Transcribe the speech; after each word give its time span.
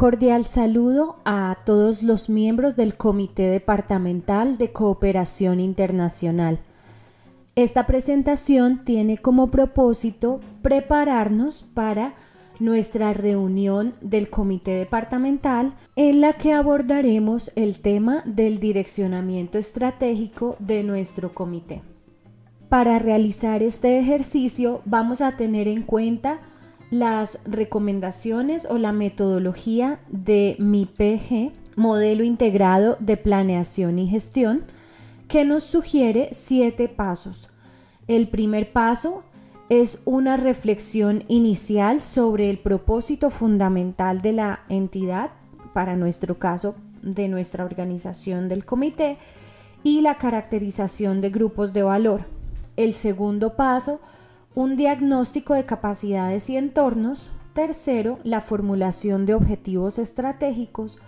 cordial 0.00 0.46
saludo 0.46 1.16
a 1.26 1.58
todos 1.66 2.02
los 2.02 2.30
miembros 2.30 2.74
del 2.74 2.96
Comité 2.96 3.42
Departamental 3.42 4.56
de 4.56 4.72
Cooperación 4.72 5.60
Internacional. 5.60 6.58
Esta 7.54 7.86
presentación 7.86 8.86
tiene 8.86 9.18
como 9.18 9.50
propósito 9.50 10.40
prepararnos 10.62 11.64
para 11.74 12.14
nuestra 12.58 13.12
reunión 13.12 13.92
del 14.00 14.30
Comité 14.30 14.70
Departamental 14.70 15.74
en 15.96 16.22
la 16.22 16.32
que 16.32 16.54
abordaremos 16.54 17.52
el 17.54 17.80
tema 17.80 18.22
del 18.24 18.58
direccionamiento 18.58 19.58
estratégico 19.58 20.56
de 20.60 20.82
nuestro 20.82 21.34
comité. 21.34 21.82
Para 22.70 22.98
realizar 22.98 23.62
este 23.62 23.98
ejercicio 23.98 24.80
vamos 24.86 25.20
a 25.20 25.36
tener 25.36 25.68
en 25.68 25.82
cuenta 25.82 26.40
las 26.90 27.40
recomendaciones 27.44 28.66
o 28.68 28.78
la 28.78 28.92
metodología 28.92 30.00
de 30.08 30.56
MIPG, 30.58 31.52
Modelo 31.76 32.24
Integrado 32.24 32.96
de 33.00 33.16
Planeación 33.16 33.98
y 33.98 34.08
Gestión, 34.08 34.64
que 35.28 35.44
nos 35.44 35.62
sugiere 35.62 36.30
siete 36.32 36.88
pasos. 36.88 37.48
El 38.08 38.28
primer 38.28 38.72
paso 38.72 39.22
es 39.68 40.02
una 40.04 40.36
reflexión 40.36 41.22
inicial 41.28 42.02
sobre 42.02 42.50
el 42.50 42.58
propósito 42.58 43.30
fundamental 43.30 44.20
de 44.20 44.32
la 44.32 44.60
entidad, 44.68 45.30
para 45.72 45.94
nuestro 45.94 46.40
caso, 46.40 46.74
de 47.02 47.28
nuestra 47.28 47.64
organización 47.64 48.48
del 48.48 48.64
comité, 48.64 49.16
y 49.84 50.00
la 50.00 50.18
caracterización 50.18 51.20
de 51.20 51.30
grupos 51.30 51.72
de 51.72 51.84
valor. 51.84 52.22
El 52.76 52.94
segundo 52.94 53.54
paso 53.54 54.00
un 54.54 54.76
diagnóstico 54.76 55.54
de 55.54 55.64
capacidades 55.64 56.50
y 56.50 56.56
entornos, 56.56 57.30
tercero, 57.54 58.18
la 58.24 58.40
formulación 58.40 59.26
de 59.26 59.34
objetivos 59.34 59.98
estratégicos, 59.98 60.98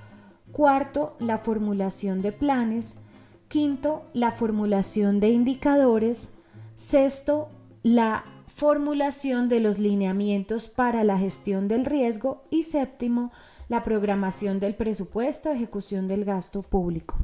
cuarto, 0.52 1.16
la 1.18 1.38
formulación 1.38 2.22
de 2.22 2.32
planes, 2.32 2.98
quinto, 3.48 4.02
la 4.12 4.30
formulación 4.30 5.18
de 5.18 5.30
indicadores, 5.30 6.32
sexto, 6.76 7.48
la 7.82 8.24
formulación 8.46 9.48
de 9.48 9.60
los 9.60 9.78
lineamientos 9.78 10.68
para 10.68 11.04
la 11.04 11.18
gestión 11.18 11.66
del 11.68 11.84
riesgo. 11.84 12.42
Y 12.50 12.62
séptimo, 12.64 13.32
la 13.68 13.82
programación 13.82 14.60
del 14.60 14.74
presupuesto, 14.74 15.50
ejecución 15.50 16.06
del 16.06 16.24
gasto 16.24 16.62
público. 16.62 17.16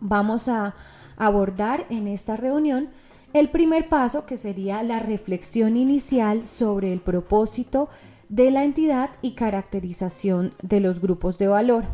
Vamos 0.00 0.48
a 0.48 0.74
abordar 1.16 1.86
en 1.90 2.06
esta 2.06 2.36
reunión 2.36 2.90
el 3.34 3.48
primer 3.48 3.88
paso, 3.88 4.24
que 4.24 4.36
sería 4.36 4.82
la 4.82 5.00
reflexión 5.00 5.76
inicial 5.76 6.46
sobre 6.46 6.92
el 6.92 7.00
propósito 7.00 7.90
de 8.28 8.50
la 8.52 8.64
entidad 8.64 9.10
y 9.22 9.32
caracterización 9.32 10.54
de 10.62 10.80
los 10.80 11.00
grupos 11.00 11.36
de 11.36 11.48
valor. 11.48 11.84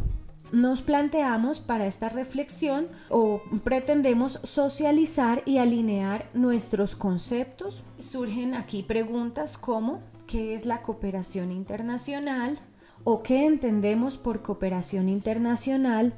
Nos 0.52 0.82
planteamos 0.82 1.60
para 1.60 1.86
esta 1.86 2.10
reflexión 2.10 2.88
o 3.08 3.40
pretendemos 3.64 4.38
socializar 4.42 5.42
y 5.46 5.58
alinear 5.58 6.28
nuestros 6.34 6.94
conceptos. 6.94 7.84
Surgen 7.98 8.54
aquí 8.54 8.82
preguntas 8.82 9.56
como 9.56 10.02
¿qué 10.26 10.52
es 10.52 10.66
la 10.66 10.82
cooperación 10.82 11.52
internacional? 11.52 12.58
¿O 13.02 13.22
qué 13.22 13.46
entendemos 13.46 14.18
por 14.18 14.42
cooperación 14.42 15.08
internacional? 15.08 16.12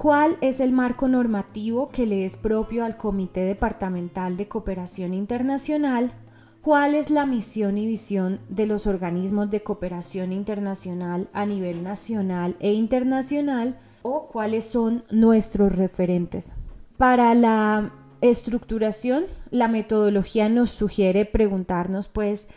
¿Cuál 0.00 0.38
es 0.40 0.60
el 0.60 0.72
marco 0.72 1.08
normativo 1.08 1.90
que 1.90 2.06
le 2.06 2.24
es 2.24 2.38
propio 2.38 2.86
al 2.86 2.96
Comité 2.96 3.40
Departamental 3.40 4.38
de 4.38 4.48
Cooperación 4.48 5.12
Internacional? 5.12 6.12
¿Cuál 6.62 6.94
es 6.94 7.10
la 7.10 7.26
misión 7.26 7.76
y 7.76 7.84
visión 7.84 8.40
de 8.48 8.64
los 8.64 8.86
organismos 8.86 9.50
de 9.50 9.62
cooperación 9.62 10.32
internacional 10.32 11.28
a 11.34 11.44
nivel 11.44 11.82
nacional 11.82 12.56
e 12.60 12.72
internacional? 12.72 13.78
¿O 14.00 14.22
cuáles 14.28 14.64
son 14.64 15.04
nuestros 15.10 15.76
referentes? 15.76 16.54
Para 16.96 17.34
la 17.34 17.92
estructuración, 18.22 19.26
la 19.50 19.68
metodología 19.68 20.48
nos 20.48 20.70
sugiere 20.70 21.26
preguntarnos 21.26 22.08
pues 22.08 22.48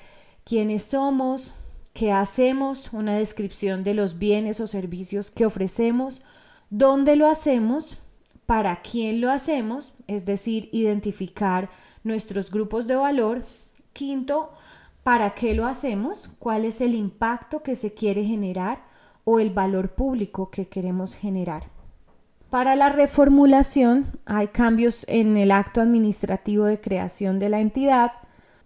quiénes 0.45 0.83
somos, 0.83 1.53
qué 1.91 2.13
hacemos, 2.13 2.93
una 2.93 3.17
descripción 3.17 3.83
de 3.83 3.95
los 3.95 4.17
bienes 4.17 4.61
o 4.61 4.67
servicios 4.67 5.29
que 5.29 5.45
ofrecemos, 5.45 6.23
dónde 6.73 7.15
lo 7.15 7.27
hacemos, 7.27 7.99
para 8.47 8.81
quién 8.81 9.21
lo 9.21 9.29
hacemos, 9.29 9.93
es 10.07 10.25
decir, 10.25 10.69
identificar 10.71 11.69
nuestros 12.03 12.49
grupos 12.49 12.87
de 12.87 12.95
valor. 12.95 13.45
Quinto, 13.93 14.51
para 15.03 15.35
qué 15.35 15.53
lo 15.53 15.67
hacemos, 15.67 16.31
cuál 16.39 16.65
es 16.65 16.81
el 16.81 16.95
impacto 16.95 17.61
que 17.61 17.75
se 17.75 17.93
quiere 17.93 18.25
generar 18.25 18.85
o 19.23 19.39
el 19.39 19.51
valor 19.51 19.89
público 19.89 20.49
que 20.49 20.67
queremos 20.67 21.13
generar. 21.13 21.65
Para 22.49 22.75
la 22.75 22.89
reformulación 22.89 24.07
hay 24.25 24.47
cambios 24.47 25.05
en 25.07 25.37
el 25.37 25.51
acto 25.51 25.79
administrativo 25.79 26.65
de 26.65 26.81
creación 26.81 27.37
de 27.37 27.49
la 27.49 27.61
entidad. 27.61 28.13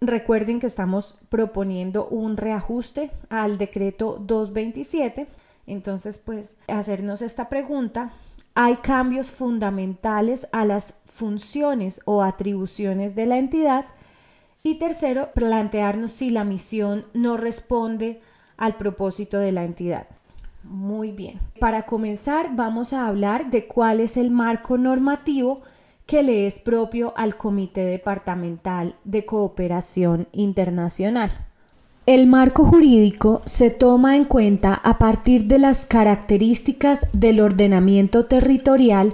Recuerden 0.00 0.60
que 0.60 0.66
estamos 0.66 1.18
proponiendo 1.28 2.08
un 2.08 2.38
reajuste 2.38 3.10
al 3.28 3.58
decreto 3.58 4.16
227 4.18 5.26
entonces, 5.68 6.18
pues, 6.18 6.56
hacernos 6.66 7.22
esta 7.22 7.48
pregunta, 7.48 8.12
hay 8.54 8.76
cambios 8.76 9.30
fundamentales 9.30 10.48
a 10.52 10.64
las 10.64 11.00
funciones 11.06 12.00
o 12.04 12.22
atribuciones 12.22 13.14
de 13.14 13.26
la 13.26 13.38
entidad. 13.38 13.86
Y 14.62 14.76
tercero, 14.76 15.30
plantearnos 15.34 16.12
si 16.12 16.30
la 16.30 16.44
misión 16.44 17.06
no 17.14 17.36
responde 17.36 18.20
al 18.56 18.76
propósito 18.76 19.38
de 19.38 19.52
la 19.52 19.64
entidad. 19.64 20.06
Muy 20.64 21.12
bien. 21.12 21.38
Para 21.60 21.86
comenzar, 21.86 22.54
vamos 22.54 22.92
a 22.92 23.06
hablar 23.06 23.50
de 23.50 23.66
cuál 23.66 24.00
es 24.00 24.16
el 24.16 24.30
marco 24.30 24.76
normativo 24.76 25.62
que 26.04 26.22
le 26.22 26.46
es 26.46 26.58
propio 26.58 27.12
al 27.16 27.36
Comité 27.36 27.82
Departamental 27.82 28.94
de 29.04 29.24
Cooperación 29.24 30.26
Internacional. 30.32 31.47
El 32.08 32.26
marco 32.26 32.64
jurídico 32.64 33.42
se 33.44 33.68
toma 33.68 34.16
en 34.16 34.24
cuenta 34.24 34.72
a 34.72 34.96
partir 34.96 35.44
de 35.44 35.58
las 35.58 35.84
características 35.84 37.06
del 37.12 37.38
ordenamiento 37.38 38.24
territorial 38.24 39.12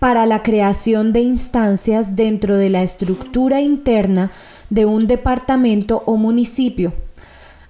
para 0.00 0.26
la 0.26 0.42
creación 0.42 1.12
de 1.12 1.20
instancias 1.20 2.16
dentro 2.16 2.56
de 2.56 2.68
la 2.68 2.82
estructura 2.82 3.60
interna 3.60 4.32
de 4.70 4.86
un 4.86 5.06
departamento 5.06 6.02
o 6.04 6.16
municipio. 6.16 6.92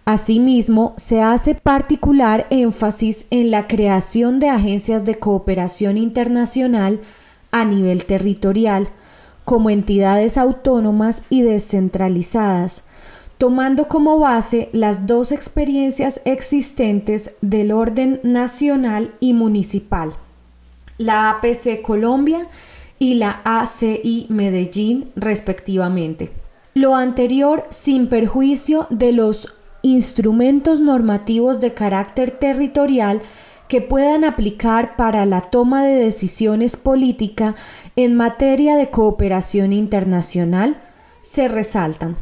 Asimismo, 0.06 0.94
se 0.96 1.20
hace 1.20 1.54
particular 1.54 2.46
énfasis 2.48 3.26
en 3.28 3.50
la 3.50 3.66
creación 3.66 4.40
de 4.40 4.48
agencias 4.48 5.04
de 5.04 5.18
cooperación 5.18 5.98
internacional 5.98 6.98
a 7.50 7.66
nivel 7.66 8.06
territorial, 8.06 8.88
como 9.44 9.68
entidades 9.68 10.38
autónomas 10.38 11.24
y 11.28 11.42
descentralizadas, 11.42 12.88
tomando 13.42 13.88
como 13.88 14.20
base 14.20 14.68
las 14.70 15.08
dos 15.08 15.32
experiencias 15.32 16.22
existentes 16.24 17.34
del 17.40 17.72
orden 17.72 18.20
nacional 18.22 19.14
y 19.18 19.32
municipal, 19.32 20.12
la 20.96 21.28
APC 21.28 21.82
Colombia 21.82 22.46
y 23.00 23.14
la 23.14 23.40
ACI 23.42 24.26
Medellín 24.28 25.10
respectivamente. 25.16 26.30
Lo 26.74 26.94
anterior 26.94 27.66
sin 27.70 28.06
perjuicio 28.06 28.86
de 28.90 29.10
los 29.10 29.52
instrumentos 29.82 30.78
normativos 30.78 31.58
de 31.58 31.74
carácter 31.74 32.30
territorial 32.30 33.22
que 33.66 33.80
puedan 33.80 34.22
aplicar 34.22 34.94
para 34.94 35.26
la 35.26 35.40
toma 35.40 35.84
de 35.84 35.96
decisiones 35.96 36.76
políticas 36.76 37.56
en 37.96 38.14
materia 38.14 38.76
de 38.76 38.90
cooperación 38.90 39.72
internacional 39.72 40.80
se 41.22 41.48
resaltan. 41.48 42.16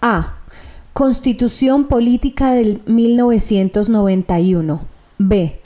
A. 0.00 0.43
Constitución 0.94 1.88
Política 1.88 2.52
del 2.52 2.80
1991. 2.86 4.80
B. 5.18 5.60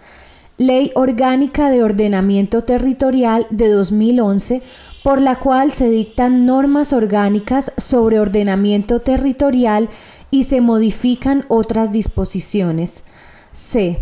Ley 0.57 0.91
Orgánica 0.95 1.69
de 1.69 1.83
Ordenamiento 1.83 2.65
Territorial 2.65 3.47
de 3.51 3.69
2011, 3.69 4.63
por 5.05 5.21
la 5.21 5.39
cual 5.39 5.73
se 5.73 5.91
dictan 5.91 6.47
normas 6.47 6.95
orgánicas 6.95 7.75
sobre 7.77 8.21
ordenamiento 8.21 9.01
territorial 9.01 9.91
y 10.31 10.45
se 10.45 10.63
modifican 10.63 11.45
otras 11.49 11.93
disposiciones. 11.93 13.05
C. 13.53 13.99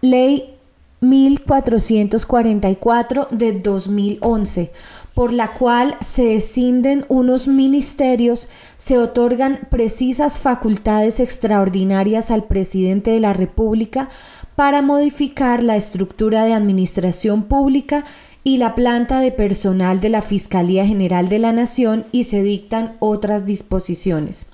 Ley 0.00 0.54
1444 1.00 3.26
de 3.32 3.54
2011 3.54 4.70
por 5.14 5.32
la 5.32 5.52
cual 5.52 5.96
se 6.00 6.34
escinden 6.34 7.04
unos 7.08 7.48
ministerios, 7.48 8.48
se 8.76 8.98
otorgan 8.98 9.60
precisas 9.70 10.38
facultades 10.38 11.20
extraordinarias 11.20 12.30
al 12.30 12.44
presidente 12.44 13.10
de 13.10 13.20
la 13.20 13.32
República 13.32 14.08
para 14.56 14.82
modificar 14.82 15.62
la 15.62 15.76
estructura 15.76 16.44
de 16.44 16.52
administración 16.52 17.44
pública 17.44 18.04
y 18.44 18.56
la 18.58 18.74
planta 18.74 19.20
de 19.20 19.32
personal 19.32 20.00
de 20.00 20.08
la 20.08 20.22
Fiscalía 20.22 20.86
General 20.86 21.28
de 21.28 21.38
la 21.38 21.52
Nación 21.52 22.06
y 22.12 22.24
se 22.24 22.42
dictan 22.42 22.96
otras 22.98 23.44
disposiciones. 23.44 24.46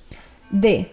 D. 0.49 0.91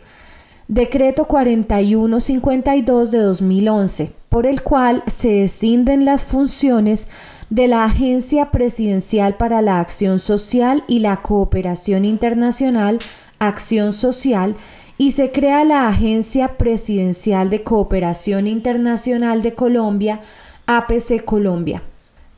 Decreto 0.69 1.27
4152 1.27 3.11
de 3.11 3.19
2011, 3.19 4.13
por 4.29 4.47
el 4.47 4.63
cual 4.63 5.03
se 5.07 5.31
descienden 5.31 6.05
las 6.05 6.25
funciones 6.25 7.09
de 7.55 7.69
la 7.69 7.85
Agencia 7.85 8.51
Presidencial 8.51 9.37
para 9.37 9.62
la 9.62 9.79
Acción 9.79 10.19
Social 10.19 10.83
y 10.89 10.99
la 10.99 11.19
Cooperación 11.19 12.05
Internacional, 12.05 12.99
Acción 13.39 13.93
Social, 13.93 14.56
y 14.99 15.12
se 15.12 15.31
crea 15.31 15.62
la 15.62 15.87
Agencia 15.87 16.56
Presidencial 16.59 17.51
de 17.51 17.62
Cooperación 17.62 18.49
Internacional 18.49 19.43
de 19.43 19.55
Colombia, 19.55 20.21
APC 20.67 21.25
Colombia. 21.25 21.85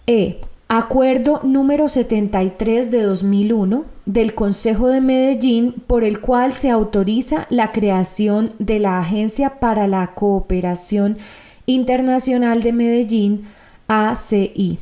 E. 0.06 0.42
Acuerdo 0.68 1.40
número 1.44 1.88
73 1.88 2.90
de 2.90 3.02
2001 3.02 3.84
del 4.04 4.34
Consejo 4.34 4.88
de 4.88 5.00
Medellín 5.00 5.76
por 5.86 6.04
el 6.04 6.20
cual 6.20 6.52
se 6.52 6.68
autoriza 6.68 7.46
la 7.48 7.72
creación 7.72 8.52
de 8.58 8.80
la 8.80 8.98
Agencia 8.98 9.60
para 9.60 9.86
la 9.86 10.08
Cooperación 10.08 11.16
Internacional 11.64 12.62
de 12.62 12.72
Medellín, 12.74 13.46
ACI. 13.88 14.78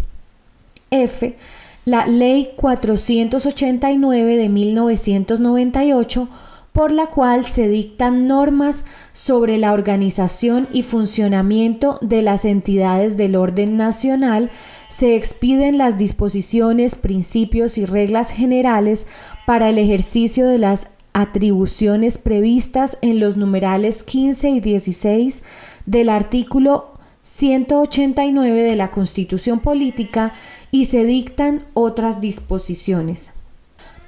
La 1.85 2.07
Ley 2.07 2.51
489 2.57 4.37
de 4.37 4.49
1998 4.49 6.29
por 6.75 6.91
la 6.91 7.07
cual 7.07 7.47
se 7.47 7.69
dictan 7.69 8.27
normas 8.27 8.85
sobre 9.13 9.59
la 9.59 9.73
organización 9.73 10.67
y 10.73 10.83
funcionamiento 10.83 12.01
de 12.03 12.21
las 12.21 12.45
entidades 12.45 13.17
del 13.17 13.37
orden 13.37 13.77
nacional, 13.77 14.51
se 14.89 15.15
expiden 15.15 15.79
las 15.79 15.99
disposiciones, 15.99 16.97
principios 16.97 17.79
y 17.79 17.87
reglas 17.87 18.33
generales 18.33 19.07
para 19.47 19.69
el 19.71 19.79
ejercicio 19.79 20.49
de 20.49 20.59
las 20.59 20.97
atribuciones 21.13 22.19
previstas 22.19 22.99
en 23.03 23.21
los 23.21 23.37
numerales 23.37 24.03
15 24.03 24.51
y 24.51 24.61
16 24.61 25.45
del 25.87 26.09
artículo 26.09 26.95
189 27.23 28.63
de 28.63 28.75
la 28.75 28.91
Constitución 28.91 29.61
Política 29.61 30.33
y 30.75 30.85
se 30.87 31.05
dictan 31.05 31.67
otras 31.73 32.21
disposiciones. 32.21 33.31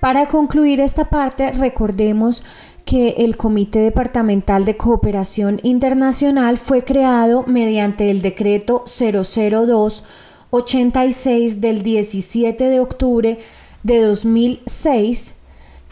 Para 0.01 0.27
concluir 0.27 0.81
esta 0.81 1.05
parte, 1.05 1.53
recordemos 1.53 2.43
que 2.85 3.11
el 3.19 3.37
Comité 3.37 3.79
Departamental 3.79 4.65
de 4.65 4.77
Cooperación 4.77 5.61
Internacional 5.63 6.59
fue 6.59 6.83
creado 6.83 7.45
mediante 7.47 8.11
el 8.11 8.21
decreto 8.21 8.83
002-86 8.87 11.61
del 11.61 11.85
17 11.85 12.65
de 12.65 12.81
octubre 12.81 13.39
de 13.85 14.01
2006 14.01 15.37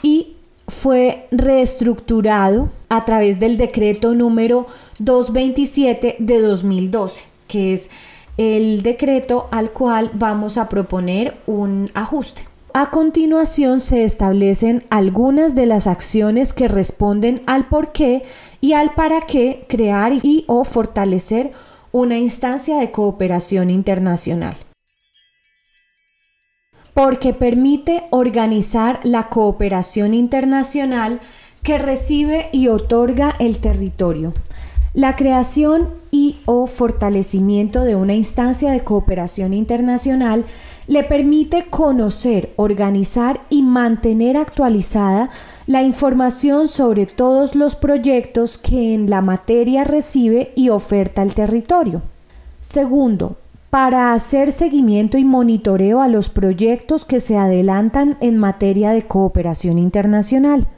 y 0.02 0.34
fue 0.66 1.28
reestructurado 1.30 2.68
a 2.88 3.04
través 3.04 3.38
del 3.38 3.58
decreto 3.58 4.16
número 4.16 4.66
227 4.98 6.16
de 6.18 6.40
2012, 6.40 7.22
que 7.46 7.74
es 7.74 7.90
el 8.36 8.82
decreto 8.82 9.48
al 9.50 9.70
cual 9.70 10.10
vamos 10.14 10.58
a 10.58 10.69
proponer 10.69 11.36
un 11.46 11.90
ajuste. 11.94 12.42
A 12.72 12.90
continuación 12.90 13.81
se 13.81 14.02
establecen 14.02 14.84
algunas 14.90 15.54
de 15.54 15.66
las 15.66 15.86
acciones 15.86 16.52
que 16.52 16.66
responden 16.66 17.42
al 17.46 17.69
por 17.69 17.92
qué 17.92 18.25
y 18.60 18.72
al 18.72 18.94
para 18.94 19.20
qué 19.22 19.64
crear 19.69 20.12
y 20.12 20.44
o 20.48 20.64
fortalecer 20.64 21.52
una 21.92 22.19
instancia 22.19 22.78
de 22.78 22.90
cooperación 22.90 23.70
internacional. 23.70 24.56
Porque 26.94 27.32
permite 27.32 28.04
organizar 28.10 28.98
la 29.04 29.28
cooperación 29.28 30.12
internacional 30.12 31.20
que 31.62 31.78
recibe 31.78 32.48
y 32.50 32.66
otorga 32.66 33.36
el 33.38 33.58
territorio. 33.58 34.34
La 34.94 35.17
creación 35.17 35.88
y 36.12 36.37
o 36.44 36.69
fortalecimiento 36.69 37.82
de 37.82 37.96
una 37.96 38.14
instancia 38.14 38.70
de 38.70 38.85
cooperación 38.85 39.52
internacional 39.52 40.44
le 40.87 41.02
permite 41.02 41.67
conocer, 41.69 42.52
organizar 42.55 43.41
y 43.50 43.64
mantener 43.64 44.37
actualizada 44.37 45.31
la 45.67 45.82
información 45.82 46.69
sobre 46.69 47.06
todos 47.06 47.56
los 47.56 47.75
proyectos 47.75 48.56
que 48.56 48.94
en 48.94 49.11
la 49.11 49.20
materia 49.20 49.82
recibe 49.82 50.52
y 50.55 50.69
oferta 50.69 51.23
el 51.23 51.35
territorio. 51.35 52.02
Segundo, 52.61 53.37
para 53.70 54.12
hacer 54.12 54.52
seguimiento 54.52 55.19
y 55.19 55.25
monitoreo 55.25 56.02
a 56.02 56.06
los 56.06 56.29
proyectos 56.29 57.05
que 57.05 57.19
se 57.19 57.37
adelantan 57.37 58.17
en 58.20 58.38
materia 58.38 58.93
de 58.93 59.02
cooperación 59.02 59.79
internacional. 59.79 60.69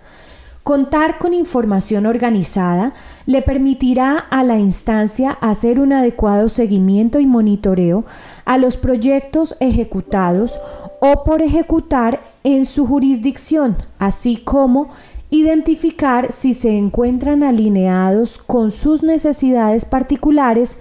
Contar 0.66 1.18
con 1.18 1.32
información 1.32 2.06
organizada 2.06 2.92
le 3.24 3.40
permitirá 3.40 4.18
a 4.18 4.42
la 4.42 4.58
instancia 4.58 5.30
hacer 5.40 5.78
un 5.78 5.92
adecuado 5.92 6.48
seguimiento 6.48 7.20
y 7.20 7.26
monitoreo 7.26 8.04
a 8.44 8.58
los 8.58 8.76
proyectos 8.76 9.54
ejecutados 9.60 10.58
o 11.00 11.22
por 11.22 11.40
ejecutar 11.40 12.20
en 12.42 12.64
su 12.64 12.84
jurisdicción, 12.84 13.76
así 14.00 14.38
como 14.38 14.88
identificar 15.30 16.32
si 16.32 16.52
se 16.52 16.76
encuentran 16.76 17.44
alineados 17.44 18.36
con 18.36 18.72
sus 18.72 19.04
necesidades 19.04 19.84
particulares 19.84 20.80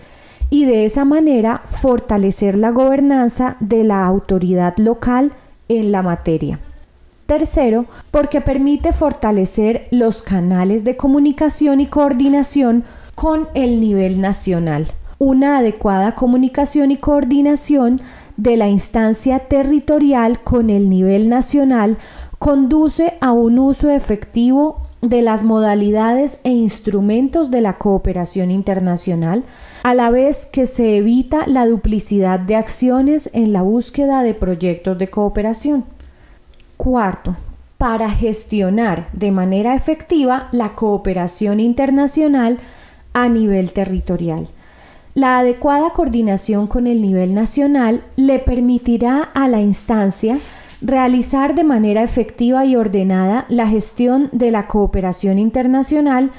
y 0.49 0.65
de 0.65 0.85
esa 0.85 1.05
manera 1.05 1.61
fortalecer 1.63 2.57
la 2.57 2.71
gobernanza 2.71 3.55
de 3.59 3.83
la 3.83 4.03
autoridad 4.03 4.75
local 4.77 5.33
en 5.69 5.91
la 5.91 6.01
materia. 6.01 6.59
Tercero, 7.25 7.85
porque 8.11 8.39
permite 8.39 8.91
fortalecer 8.91 9.87
los 9.89 10.21
canales 10.21 10.83
de 10.83 10.95
comunicación 10.95 11.81
y 11.81 11.87
coordinación 11.87 12.83
con 13.15 13.47
el 13.55 13.79
nivel 13.79 14.21
nacional. 14.21 14.91
Una 15.17 15.57
adecuada 15.57 16.13
comunicación 16.13 16.91
y 16.91 16.97
coordinación 16.97 18.01
de 18.37 18.57
la 18.57 18.67
instancia 18.67 19.39
territorial 19.39 20.41
con 20.41 20.69
el 20.69 20.89
nivel 20.89 21.29
nacional 21.29 21.97
conduce 22.37 23.13
a 23.21 23.31
un 23.31 23.57
uso 23.57 23.89
efectivo 23.89 24.81
de 25.01 25.21
las 25.21 25.43
modalidades 25.43 26.41
e 26.43 26.51
instrumentos 26.51 27.49
de 27.49 27.61
la 27.61 27.77
cooperación 27.77 28.51
internacional, 28.51 29.43
a 29.83 29.93
la 29.93 30.09
vez 30.09 30.45
que 30.45 30.65
se 30.65 30.97
evita 30.97 31.47
la 31.47 31.65
duplicidad 31.65 32.39
de 32.39 32.55
acciones 32.55 33.29
en 33.33 33.53
la 33.53 33.61
búsqueda 33.61 34.21
de 34.21 34.33
proyectos 34.33 34.97
de 34.97 35.07
cooperación. 35.07 35.94
Cuarto, 36.85 37.35
para 37.79 38.11
gestionar 38.11 39.09
de 39.11 39.31
manera 39.31 39.73
efectiva 39.73 40.49
la 40.51 40.75
cooperación 40.75 41.59
internacional 41.59 42.59
a 43.11 43.27
nivel 43.27 43.73
territorial. 43.73 44.49
La 45.15 45.39
adecuada 45.39 45.93
coordinación 45.93 46.67
con 46.67 46.85
el 46.85 47.01
nivel 47.01 47.33
nacional 47.33 48.03
le 48.17 48.37
permitirá 48.37 49.23
a 49.33 49.47
la 49.47 49.61
instancia 49.61 50.37
realizar 50.79 51.55
de 51.55 51.63
manera 51.63 52.03
efectiva 52.03 52.65
y 52.65 52.75
ordenada 52.75 53.47
la 53.49 53.67
gestión 53.67 54.29
de 54.31 54.51
la 54.51 54.67
cooperación 54.67 55.39
internacional 55.39 56.29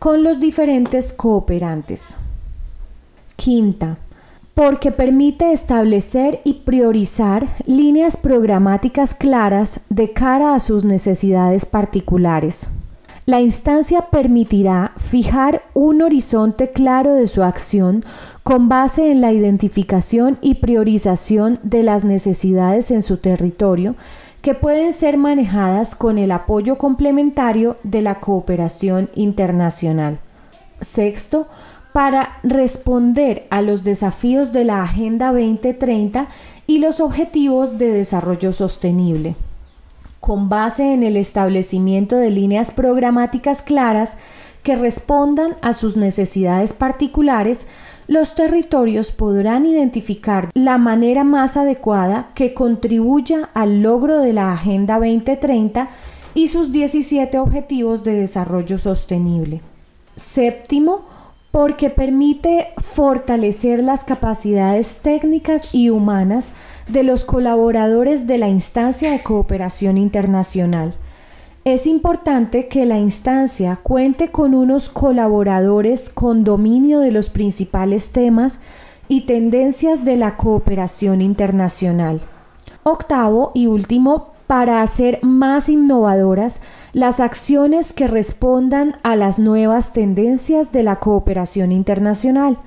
con 0.00 0.24
los 0.24 0.40
diferentes 0.40 1.12
cooperantes. 1.12 2.16
Quinta, 3.36 3.98
porque 4.54 4.92
permite 4.92 5.52
establecer 5.52 6.40
y 6.44 6.54
priorizar 6.64 7.48
líneas 7.66 8.16
programáticas 8.16 9.14
claras 9.14 9.80
de 9.88 10.12
cara 10.12 10.54
a 10.54 10.60
sus 10.60 10.84
necesidades 10.84 11.64
particulares. 11.64 12.68
La 13.24 13.40
instancia 13.40 14.08
permitirá 14.10 14.92
fijar 14.98 15.62
un 15.74 16.02
horizonte 16.02 16.72
claro 16.72 17.14
de 17.14 17.28
su 17.28 17.42
acción 17.42 18.04
con 18.42 18.68
base 18.68 19.12
en 19.12 19.20
la 19.20 19.32
identificación 19.32 20.38
y 20.42 20.54
priorización 20.54 21.60
de 21.62 21.84
las 21.84 22.02
necesidades 22.02 22.90
en 22.90 23.00
su 23.00 23.18
territorio 23.18 23.94
que 24.42 24.54
pueden 24.54 24.92
ser 24.92 25.18
manejadas 25.18 25.94
con 25.94 26.18
el 26.18 26.32
apoyo 26.32 26.76
complementario 26.76 27.76
de 27.84 28.02
la 28.02 28.18
cooperación 28.18 29.08
internacional. 29.14 30.18
Sexto, 30.80 31.46
para 31.92 32.38
responder 32.42 33.46
a 33.50 33.62
los 33.62 33.84
desafíos 33.84 34.52
de 34.52 34.64
la 34.64 34.82
Agenda 34.82 35.32
2030 35.32 36.28
y 36.66 36.78
los 36.78 37.00
objetivos 37.00 37.78
de 37.78 37.92
desarrollo 37.92 38.52
sostenible. 38.52 39.34
Con 40.20 40.48
base 40.48 40.94
en 40.94 41.02
el 41.02 41.16
establecimiento 41.16 42.16
de 42.16 42.30
líneas 42.30 42.70
programáticas 42.70 43.62
claras 43.62 44.16
que 44.62 44.76
respondan 44.76 45.56
a 45.60 45.72
sus 45.72 45.96
necesidades 45.96 46.72
particulares, 46.72 47.66
los 48.06 48.34
territorios 48.34 49.12
podrán 49.12 49.66
identificar 49.66 50.50
la 50.54 50.78
manera 50.78 51.24
más 51.24 51.56
adecuada 51.56 52.30
que 52.34 52.54
contribuya 52.54 53.50
al 53.54 53.82
logro 53.82 54.20
de 54.20 54.32
la 54.32 54.52
Agenda 54.52 54.98
2030 54.98 55.88
y 56.34 56.48
sus 56.48 56.72
17 56.72 57.38
Objetivos 57.38 58.04
de 58.04 58.12
Desarrollo 58.14 58.78
Sostenible. 58.78 59.60
Séptimo, 60.16 61.11
porque 61.52 61.90
permite 61.90 62.68
fortalecer 62.78 63.84
las 63.84 64.04
capacidades 64.04 64.96
técnicas 65.02 65.68
y 65.72 65.90
humanas 65.90 66.54
de 66.88 67.02
los 67.04 67.24
colaboradores 67.24 68.26
de 68.26 68.38
la 68.38 68.48
instancia 68.48 69.12
de 69.12 69.22
cooperación 69.22 69.98
internacional. 69.98 70.96
es 71.64 71.86
importante 71.86 72.66
que 72.66 72.84
la 72.86 72.98
instancia 72.98 73.78
cuente 73.84 74.32
con 74.32 74.52
unos 74.52 74.88
colaboradores 74.88 76.10
con 76.10 76.42
dominio 76.42 76.98
de 76.98 77.12
los 77.12 77.30
principales 77.30 78.10
temas 78.10 78.62
y 79.06 79.26
tendencias 79.26 80.04
de 80.04 80.16
la 80.16 80.36
cooperación 80.36 81.20
internacional. 81.20 82.22
Octavo 82.82 83.52
y 83.54 83.68
último, 83.68 84.32
para 84.48 84.82
hacer 84.82 85.20
más 85.22 85.68
innovadoras 85.68 86.62
las 86.92 87.20
acciones 87.20 87.94
que 87.94 88.06
respondan 88.06 88.96
a 89.02 89.16
las 89.16 89.38
nuevas 89.38 89.94
tendencias 89.94 90.72
de 90.72 90.82
la 90.82 90.96
cooperación 90.96 91.72
internacional. 91.72 92.58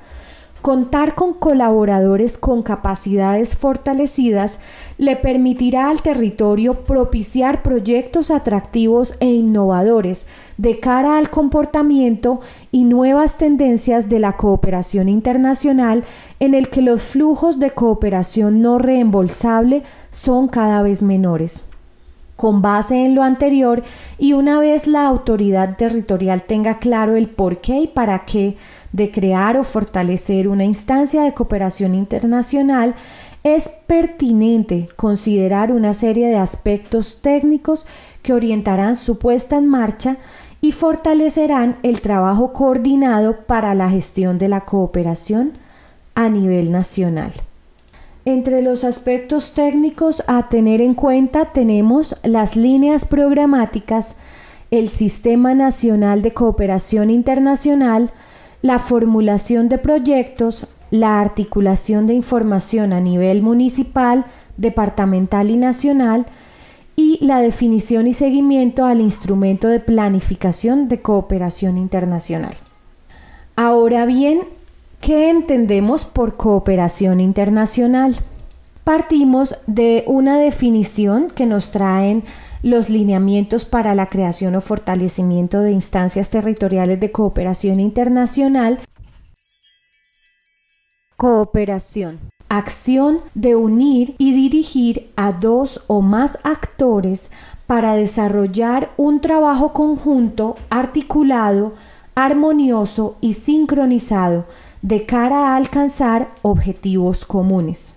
Contar 0.63 1.13
con 1.13 1.33
colaboradores 1.33 2.39
con 2.39 2.63
capacidades 2.63 3.55
fortalecidas 3.55 4.61
le 4.97 5.15
permitirá 5.15 5.91
al 5.91 6.01
territorio 6.01 6.85
propiciar 6.85 7.61
proyectos 7.61 8.31
atractivos 8.31 9.15
e 9.19 9.27
innovadores 9.27 10.25
de 10.57 10.79
cara 10.79 11.19
al 11.19 11.29
comportamiento 11.29 12.41
y 12.71 12.85
nuevas 12.85 13.37
tendencias 13.37 14.09
de 14.09 14.17
la 14.17 14.37
cooperación 14.37 15.07
internacional 15.07 16.03
en 16.39 16.55
el 16.55 16.69
que 16.69 16.81
los 16.81 17.03
flujos 17.03 17.59
de 17.59 17.69
cooperación 17.69 18.63
no 18.63 18.79
reembolsable 18.79 19.83
son 20.09 20.47
cada 20.47 20.81
vez 20.81 21.03
menores. 21.03 21.65
Con 22.35 22.61
base 22.61 23.05
en 23.05 23.15
lo 23.15 23.23
anterior 23.23 23.83
y 24.17 24.33
una 24.33 24.59
vez 24.59 24.87
la 24.87 25.07
autoridad 25.07 25.77
territorial 25.77 26.43
tenga 26.43 26.79
claro 26.79 27.15
el 27.15 27.29
por 27.29 27.59
qué 27.59 27.81
y 27.81 27.87
para 27.87 28.25
qué 28.25 28.57
de 28.91 29.11
crear 29.11 29.57
o 29.57 29.63
fortalecer 29.63 30.47
una 30.47 30.63
instancia 30.63 31.23
de 31.23 31.33
cooperación 31.33 31.95
internacional, 31.95 32.95
es 33.43 33.69
pertinente 33.87 34.89
considerar 34.95 35.71
una 35.71 35.93
serie 35.93 36.27
de 36.27 36.37
aspectos 36.37 37.21
técnicos 37.21 37.85
que 38.21 38.33
orientarán 38.33 38.95
su 38.95 39.19
puesta 39.19 39.57
en 39.57 39.67
marcha 39.67 40.17
y 40.61 40.71
fortalecerán 40.71 41.77
el 41.83 42.01
trabajo 42.01 42.53
coordinado 42.53 43.45
para 43.45 43.75
la 43.75 43.89
gestión 43.89 44.39
de 44.39 44.49
la 44.49 44.61
cooperación 44.61 45.53
a 46.15 46.27
nivel 46.29 46.71
nacional. 46.71 47.33
Entre 48.27 48.63
los 48.63 48.83
aspectos 48.83 49.53
técnicos 49.53 50.23
a 50.25 50.49
tener 50.49 50.81
en 50.81 50.95
cuenta 50.95 51.53
tenemos 51.53 52.15
las 52.23 52.55
líneas 52.55 53.05
programáticas, 53.05 54.15
el 54.71 54.89
Sistema 54.89 55.53
Nacional 55.53 56.23
de 56.23 56.31
Cooperación 56.31 57.11
Internacional, 57.11 58.11
la 58.63 58.79
formulación 58.79 59.69
de 59.69 59.77
proyectos, 59.77 60.67
la 60.89 61.21
articulación 61.21 62.07
de 62.07 62.15
información 62.15 62.93
a 62.93 62.99
nivel 62.99 63.43
municipal, 63.43 64.25
departamental 64.57 65.51
y 65.51 65.57
nacional, 65.57 66.25
y 66.95 67.23
la 67.23 67.41
definición 67.41 68.07
y 68.07 68.13
seguimiento 68.13 68.85
al 68.85 69.01
instrumento 69.01 69.67
de 69.67 69.79
planificación 69.79 70.87
de 70.87 70.99
cooperación 70.99 71.77
internacional. 71.77 72.55
Ahora 73.55 74.07
bien, 74.07 74.41
¿Qué 75.01 75.29
entendemos 75.29 76.05
por 76.05 76.35
cooperación 76.35 77.19
internacional? 77.19 78.15
Partimos 78.83 79.55
de 79.67 80.03
una 80.07 80.37
definición 80.37 81.29
que 81.29 81.45
nos 81.45 81.71
traen 81.71 82.23
los 82.63 82.89
lineamientos 82.89 83.65
para 83.65 83.93
la 83.93 84.07
creación 84.07 84.55
o 84.55 84.61
fortalecimiento 84.61 85.61
de 85.61 85.71
instancias 85.71 86.31
territoriales 86.31 86.99
de 86.99 87.11
cooperación 87.11 87.79
internacional. 87.79 88.79
Cooperación. 91.15 92.19
Acción 92.49 93.21
de 93.35 93.55
unir 93.55 94.15
y 94.17 94.33
dirigir 94.33 95.11
a 95.15 95.31
dos 95.31 95.83
o 95.87 96.01
más 96.01 96.39
actores 96.43 97.31
para 97.67 97.93
desarrollar 97.93 98.91
un 98.97 99.21
trabajo 99.21 99.73
conjunto, 99.73 100.55
articulado, 100.69 101.73
armonioso 102.15 103.17
y 103.21 103.33
sincronizado 103.33 104.45
de 104.85 105.03
cara 105.07 105.47
a 105.47 105.55
alcanzar 105.55 106.29
objetivos 106.43 107.25
comunes. 107.25 107.93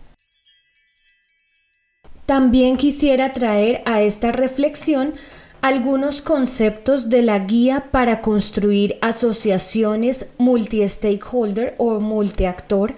También 2.24 2.78
quisiera 2.78 3.34
traer 3.34 3.82
a 3.84 4.00
esta 4.00 4.32
reflexión 4.32 5.12
algunos 5.60 6.22
conceptos 6.22 7.10
de 7.10 7.20
la 7.20 7.40
guía 7.40 7.88
para 7.90 8.22
construir 8.22 8.96
asociaciones 9.02 10.34
multi-stakeholder 10.38 11.74
o 11.76 12.00
multiactor 12.00 12.94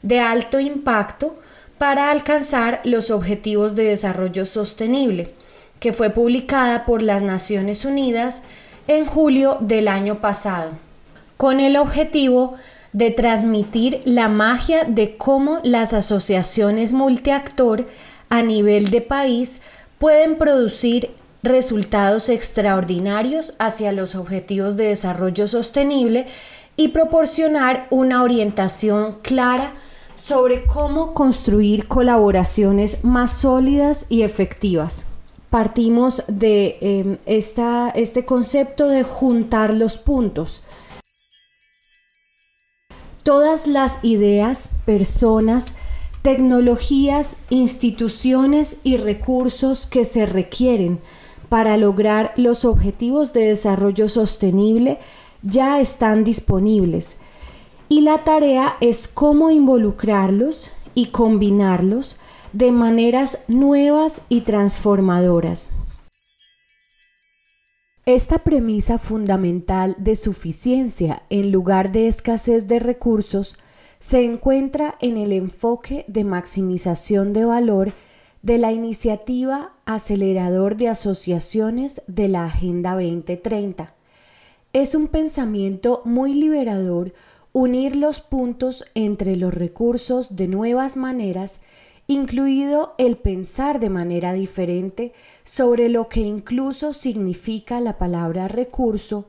de 0.00 0.20
alto 0.20 0.58
impacto 0.58 1.38
para 1.76 2.10
alcanzar 2.10 2.80
los 2.84 3.10
objetivos 3.10 3.76
de 3.76 3.84
desarrollo 3.84 4.46
sostenible, 4.46 5.34
que 5.80 5.92
fue 5.92 6.08
publicada 6.08 6.86
por 6.86 7.02
las 7.02 7.20
Naciones 7.20 7.84
Unidas 7.84 8.42
en 8.86 9.04
julio 9.04 9.58
del 9.60 9.88
año 9.88 10.22
pasado, 10.22 10.70
con 11.36 11.60
el 11.60 11.76
objetivo 11.76 12.56
de 12.94 13.10
transmitir 13.10 14.00
la 14.04 14.28
magia 14.28 14.84
de 14.84 15.16
cómo 15.16 15.58
las 15.64 15.92
asociaciones 15.92 16.92
multiactor 16.92 17.88
a 18.30 18.40
nivel 18.40 18.90
de 18.90 19.00
país 19.00 19.60
pueden 19.98 20.38
producir 20.38 21.10
resultados 21.42 22.28
extraordinarios 22.28 23.54
hacia 23.58 23.90
los 23.90 24.14
objetivos 24.14 24.76
de 24.76 24.86
desarrollo 24.86 25.48
sostenible 25.48 26.26
y 26.76 26.88
proporcionar 26.88 27.88
una 27.90 28.22
orientación 28.22 29.18
clara 29.22 29.74
sobre 30.14 30.64
cómo 30.64 31.14
construir 31.14 31.88
colaboraciones 31.88 33.04
más 33.04 33.32
sólidas 33.32 34.06
y 34.08 34.22
efectivas. 34.22 35.06
Partimos 35.50 36.22
de 36.28 36.78
em, 36.80 37.18
este 37.26 38.24
concepto 38.24 38.86
de 38.86 39.02
juntar 39.02 39.74
los 39.74 39.98
puntos 39.98 40.62
todas 43.24 43.66
las 43.66 44.04
ideas, 44.04 44.76
personas, 44.84 45.74
tecnologías, 46.22 47.38
instituciones 47.50 48.80
y 48.84 48.96
recursos 48.96 49.86
que 49.86 50.04
se 50.04 50.24
requieren 50.24 51.00
para 51.48 51.76
lograr 51.76 52.32
los 52.36 52.64
objetivos 52.64 53.32
de 53.32 53.46
desarrollo 53.46 54.08
sostenible 54.08 54.98
ya 55.42 55.80
están 55.80 56.24
disponibles 56.24 57.18
y 57.88 58.02
la 58.02 58.24
tarea 58.24 58.76
es 58.80 59.08
cómo 59.08 59.50
involucrarlos 59.50 60.70
y 60.94 61.06
combinarlos 61.06 62.16
de 62.52 62.72
maneras 62.72 63.44
nuevas 63.48 64.24
y 64.28 64.42
transformadoras. 64.42 65.70
Esta 68.06 68.40
premisa 68.40 68.98
fundamental 68.98 69.96
de 69.98 70.14
suficiencia 70.14 71.22
en 71.30 71.50
lugar 71.50 71.90
de 71.90 72.06
escasez 72.06 72.68
de 72.68 72.78
recursos 72.78 73.56
se 73.98 74.22
encuentra 74.26 74.96
en 75.00 75.16
el 75.16 75.32
enfoque 75.32 76.04
de 76.06 76.22
maximización 76.22 77.32
de 77.32 77.46
valor 77.46 77.94
de 78.42 78.58
la 78.58 78.72
iniciativa 78.72 79.72
Acelerador 79.86 80.76
de 80.76 80.90
Asociaciones 80.90 82.02
de 82.06 82.28
la 82.28 82.44
Agenda 82.44 82.92
2030. 82.92 83.94
Es 84.74 84.94
un 84.94 85.08
pensamiento 85.08 86.02
muy 86.04 86.34
liberador 86.34 87.14
unir 87.54 87.96
los 87.96 88.20
puntos 88.20 88.84
entre 88.94 89.34
los 89.36 89.54
recursos 89.54 90.36
de 90.36 90.46
nuevas 90.46 90.98
maneras 90.98 91.62
incluido 92.06 92.94
el 92.98 93.16
pensar 93.16 93.80
de 93.80 93.90
manera 93.90 94.32
diferente 94.32 95.12
sobre 95.42 95.88
lo 95.88 96.08
que 96.08 96.20
incluso 96.20 96.92
significa 96.92 97.80
la 97.80 97.98
palabra 97.98 98.48
recurso, 98.48 99.26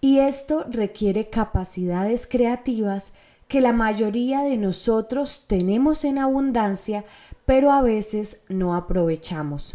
y 0.00 0.18
esto 0.18 0.64
requiere 0.68 1.28
capacidades 1.28 2.26
creativas 2.26 3.12
que 3.48 3.60
la 3.60 3.72
mayoría 3.72 4.42
de 4.42 4.56
nosotros 4.56 5.44
tenemos 5.46 6.04
en 6.04 6.18
abundancia, 6.18 7.04
pero 7.46 7.72
a 7.72 7.82
veces 7.82 8.44
no 8.48 8.74
aprovechamos. 8.74 9.74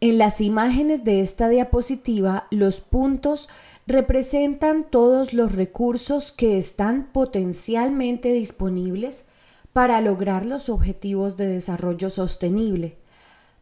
En 0.00 0.18
las 0.18 0.40
imágenes 0.40 1.04
de 1.04 1.20
esta 1.20 1.48
diapositiva, 1.48 2.48
los 2.50 2.80
puntos 2.80 3.48
representan 3.86 4.84
todos 4.84 5.32
los 5.32 5.52
recursos 5.52 6.32
que 6.32 6.58
están 6.58 7.08
potencialmente 7.12 8.32
disponibles 8.32 9.28
para 9.72 10.00
lograr 10.00 10.44
los 10.44 10.68
objetivos 10.68 11.36
de 11.36 11.46
desarrollo 11.46 12.10
sostenible. 12.10 12.96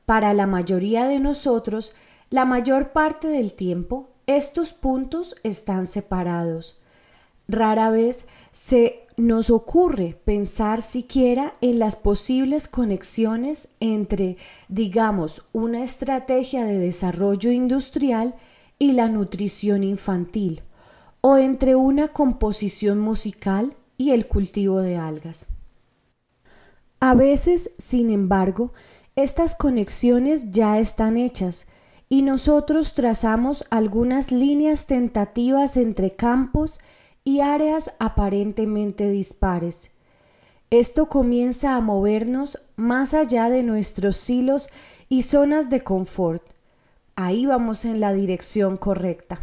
Para 0.06 0.34
la 0.34 0.46
mayoría 0.46 1.06
de 1.06 1.20
nosotros, 1.20 1.92
la 2.30 2.44
mayor 2.44 2.90
parte 2.90 3.28
del 3.28 3.52
tiempo, 3.52 4.08
estos 4.26 4.72
puntos 4.72 5.36
están 5.42 5.86
separados. 5.86 6.80
Rara 7.48 7.90
vez 7.90 8.28
se 8.52 9.06
nos 9.16 9.50
ocurre 9.50 10.18
pensar 10.24 10.82
siquiera 10.82 11.54
en 11.60 11.78
las 11.78 11.96
posibles 11.96 12.68
conexiones 12.68 13.74
entre, 13.80 14.36
digamos, 14.68 15.42
una 15.52 15.82
estrategia 15.82 16.64
de 16.64 16.78
desarrollo 16.78 17.50
industrial 17.50 18.34
y 18.78 18.92
la 18.92 19.08
nutrición 19.08 19.84
infantil, 19.84 20.62
o 21.20 21.36
entre 21.36 21.74
una 21.74 22.08
composición 22.08 22.98
musical 22.98 23.74
y 23.98 24.12
el 24.12 24.26
cultivo 24.26 24.80
de 24.80 24.96
algas. 24.96 25.46
A 27.00 27.14
veces, 27.14 27.74
sin 27.78 28.10
embargo, 28.10 28.72
estas 29.16 29.54
conexiones 29.54 30.50
ya 30.50 30.78
están 30.78 31.16
hechas 31.16 31.66
y 32.10 32.22
nosotros 32.22 32.94
trazamos 32.94 33.64
algunas 33.70 34.30
líneas 34.32 34.86
tentativas 34.86 35.78
entre 35.78 36.10
campos 36.10 36.78
y 37.24 37.40
áreas 37.40 37.94
aparentemente 37.98 39.10
dispares. 39.10 39.92
Esto 40.70 41.08
comienza 41.08 41.74
a 41.74 41.80
movernos 41.80 42.58
más 42.76 43.14
allá 43.14 43.48
de 43.48 43.62
nuestros 43.62 44.28
hilos 44.28 44.68
y 45.08 45.22
zonas 45.22 45.70
de 45.70 45.82
confort. 45.82 46.42
Ahí 47.16 47.46
vamos 47.46 47.84
en 47.84 48.00
la 48.00 48.12
dirección 48.12 48.76
correcta. 48.76 49.40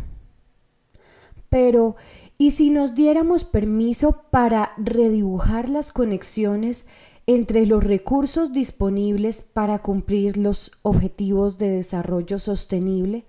Pero, 1.49 1.95
¿y 2.37 2.51
si 2.51 2.69
nos 2.69 2.93
diéramos 2.93 3.45
permiso 3.45 4.23
para 4.31 4.73
redibujar 4.77 5.69
las 5.69 5.91
conexiones 5.91 6.87
entre 7.27 7.65
los 7.65 7.83
recursos 7.83 8.53
disponibles 8.53 9.41
para 9.41 9.79
cumplir 9.79 10.37
los 10.37 10.71
objetivos 10.81 11.57
de 11.57 11.69
desarrollo 11.69 12.39
sostenible? 12.39 13.25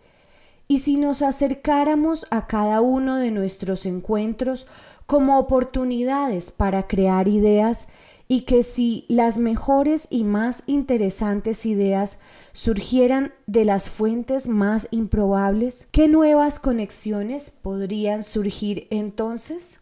¿Y 0.68 0.78
si 0.78 0.96
nos 0.96 1.22
acercáramos 1.22 2.26
a 2.30 2.46
cada 2.46 2.80
uno 2.80 3.16
de 3.16 3.30
nuestros 3.30 3.86
encuentros 3.86 4.66
como 5.06 5.38
oportunidades 5.38 6.50
para 6.50 6.86
crear 6.86 7.26
ideas 7.26 7.88
y 8.28 8.42
que 8.42 8.62
si 8.62 9.06
las 9.08 9.38
mejores 9.38 10.06
y 10.10 10.22
más 10.22 10.62
interesantes 10.66 11.64
ideas 11.66 12.20
surgieran 12.52 13.32
de 13.46 13.64
las 13.64 13.88
fuentes 13.88 14.46
más 14.46 14.86
improbables, 14.90 15.88
¿qué 15.90 16.08
nuevas 16.08 16.60
conexiones 16.60 17.50
podrían 17.50 18.22
surgir 18.22 18.86
entonces? 18.90 19.80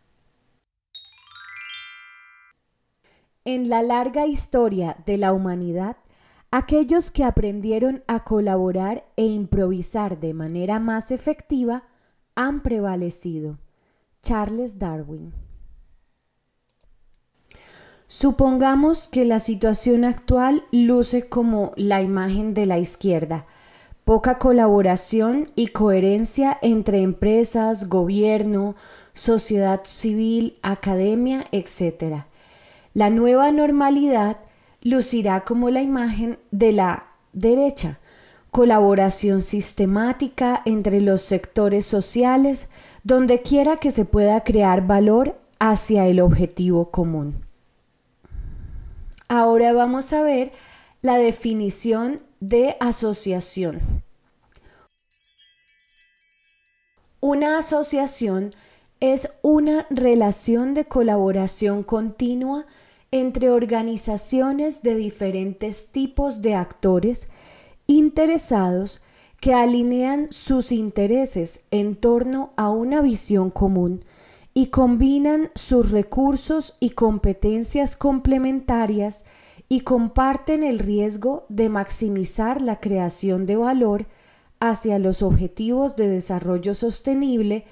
En 3.47 3.69
la 3.69 3.81
larga 3.81 4.27
historia 4.27 4.97
de 5.07 5.19
la 5.19 5.33
humanidad, 5.33 5.99
aquellos 6.51 7.13
que 7.13 7.23
aprendieron 7.23 8.03
a 8.09 8.25
colaborar 8.25 9.05
e 9.15 9.25
improvisar 9.25 10.19
de 10.19 10.35
manera 10.35 10.81
más 10.81 11.13
efectiva 11.13 11.85
han 12.35 12.59
prevalecido. 12.59 13.61
Charles 14.21 14.81
Darwin 14.81 15.33
Supongamos 18.09 19.07
que 19.07 19.25
la 19.25 19.39
situación 19.39 20.05
actual 20.05 20.65
luce 20.73 21.29
como 21.29 21.71
la 21.77 22.03
imagen 22.03 22.53
de 22.53 22.67
la 22.67 22.81
izquierda, 22.81 23.47
poca 24.05 24.39
colaboración 24.39 25.53
y 25.55 25.69
coherencia 25.69 26.59
entre 26.63 27.03
empresas, 27.03 27.89
gobierno, 27.89 28.75
sociedad 29.15 29.83
civil, 29.85 30.59
academia, 30.63 31.45
etc. 31.53 32.27
La 32.97 33.11
nueva 33.11 33.53
normalidad 33.53 34.39
lucirá 34.81 35.45
como 35.45 35.69
la 35.69 35.83
imagen 35.83 36.39
de 36.51 36.73
la 36.73 37.09
derecha, 37.35 38.01
colaboración 38.51 39.43
sistemática 39.43 40.63
entre 40.65 41.03
los 41.03 41.21
sectores 41.21 41.85
sociales, 41.85 42.71
donde 43.05 43.43
quiera 43.43 43.77
que 43.77 43.91
se 43.91 44.07
pueda 44.07 44.43
crear 44.45 44.87
valor 44.87 45.39
hacia 45.59 46.07
el 46.07 46.21
objetivo 46.21 46.91
común. 46.91 47.45
Ahora 49.29 49.75
vamos 49.75 50.15
a 50.15 50.23
ver 50.23 50.53
la 51.03 51.19
definición 51.19 52.23
de 52.41 52.79
asociación. 52.81 53.83
Una 57.21 57.59
asociación 57.59 58.55
es 59.01 59.29
una 59.43 59.87
relación 59.91 60.73
de 60.73 60.87
colaboración 60.87 61.83
continua 61.83 62.65
entre 63.21 63.51
organizaciones 63.51 64.83
de 64.83 64.95
diferentes 64.97 65.93
tipos 65.93 66.43
de 66.43 66.55
actores 66.55 67.29
interesados 67.87 69.01
que 69.41 69.55
alinean 69.55 70.29
sus 70.31 70.73
intereses 70.73 71.67
en 71.71 71.97
torno 71.97 72.53
a 72.57 72.71
una 72.71 73.01
visión 73.01 73.51
común 73.51 74.05
y 74.55 74.69
combinan 74.69 75.51
sus 75.55 75.91
recursos 75.91 76.75
y 76.81 76.91
competencias 76.91 77.97
complementarias 77.97 79.27
y 79.69 79.81
comparten 79.81 80.63
el 80.63 80.79
riesgo 80.79 81.45
de 81.49 81.69
maximizar 81.69 82.63
la 82.63 82.81
creación 82.81 83.47
de 83.47 83.57
valor 83.57 84.07
hacia 84.61 84.99
los 84.99 85.23
objetivos 85.23 85.97
de 85.97 86.09
desarrollo 86.09 86.73
sostenible 86.73 87.65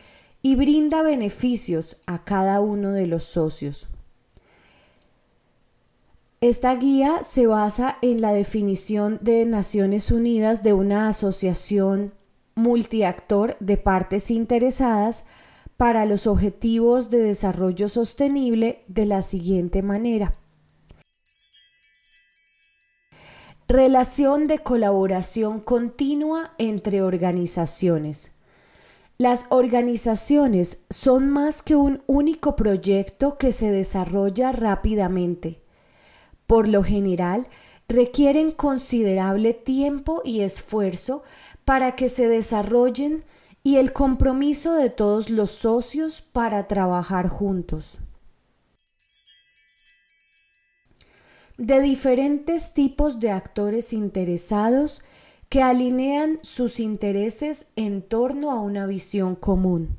y 0.43 0.57
brinda 0.57 1.03
beneficios 1.03 2.03
a 2.07 2.25
cada 2.25 2.61
uno 2.61 2.93
de 2.93 3.07
los 3.07 3.25
socios. 3.25 3.89
Esta 6.45 6.75
guía 6.75 7.23
se 7.23 7.47
basa 7.47 7.97
en 8.03 8.21
la 8.21 8.35
definición 8.35 9.19
de 9.23 9.47
Naciones 9.47 10.11
Unidas 10.11 10.63
de 10.63 10.75
una 10.75 11.09
asociación 11.09 12.13
multiactor 12.55 13.57
de 13.61 13.79
partes 13.79 14.31
interesadas 14.31 15.25
para 15.79 16.05
los 16.05 16.27
objetivos 16.27 17.09
de 17.09 17.21
desarrollo 17.21 17.89
sostenible 17.89 18.85
de 18.89 19.07
la 19.07 19.23
siguiente 19.23 19.81
manera. 19.81 20.35
Relación 23.67 24.47
de 24.47 24.59
colaboración 24.59 25.61
continua 25.61 26.53
entre 26.59 27.01
organizaciones. 27.01 28.33
Las 29.17 29.47
organizaciones 29.49 30.85
son 30.91 31.31
más 31.31 31.63
que 31.63 31.75
un 31.75 32.03
único 32.07 32.55
proyecto 32.55 33.39
que 33.39 33.51
se 33.51 33.71
desarrolla 33.71 34.53
rápidamente. 34.53 35.64
Por 36.47 36.69
lo 36.69 36.83
general, 36.83 37.49
requieren 37.89 38.51
considerable 38.51 39.55
tiempo 39.55 40.23
y 40.25 40.41
esfuerzo 40.41 41.23
para 41.65 41.97
que 41.97 42.09
se 42.09 42.29
desarrollen 42.29 43.25
y 43.63 43.77
el 43.77 43.93
compromiso 43.93 44.75
de 44.75 44.91
todos 44.91 45.31
los 45.31 45.51
socios 45.51 46.21
para 46.21 46.69
trabajar 46.69 47.29
juntos. 47.29 47.99
De 51.57 51.81
diferentes 51.81 52.75
tipos 52.75 53.21
de 53.21 53.31
actores 53.31 53.93
interesados 53.93 55.03
que 55.49 55.63
alinean 55.63 56.41
sus 56.43 56.81
intereses 56.81 57.69
en 57.77 58.03
torno 58.03 58.51
a 58.51 58.61
una 58.61 58.87
visión 58.87 59.37
común. 59.37 59.97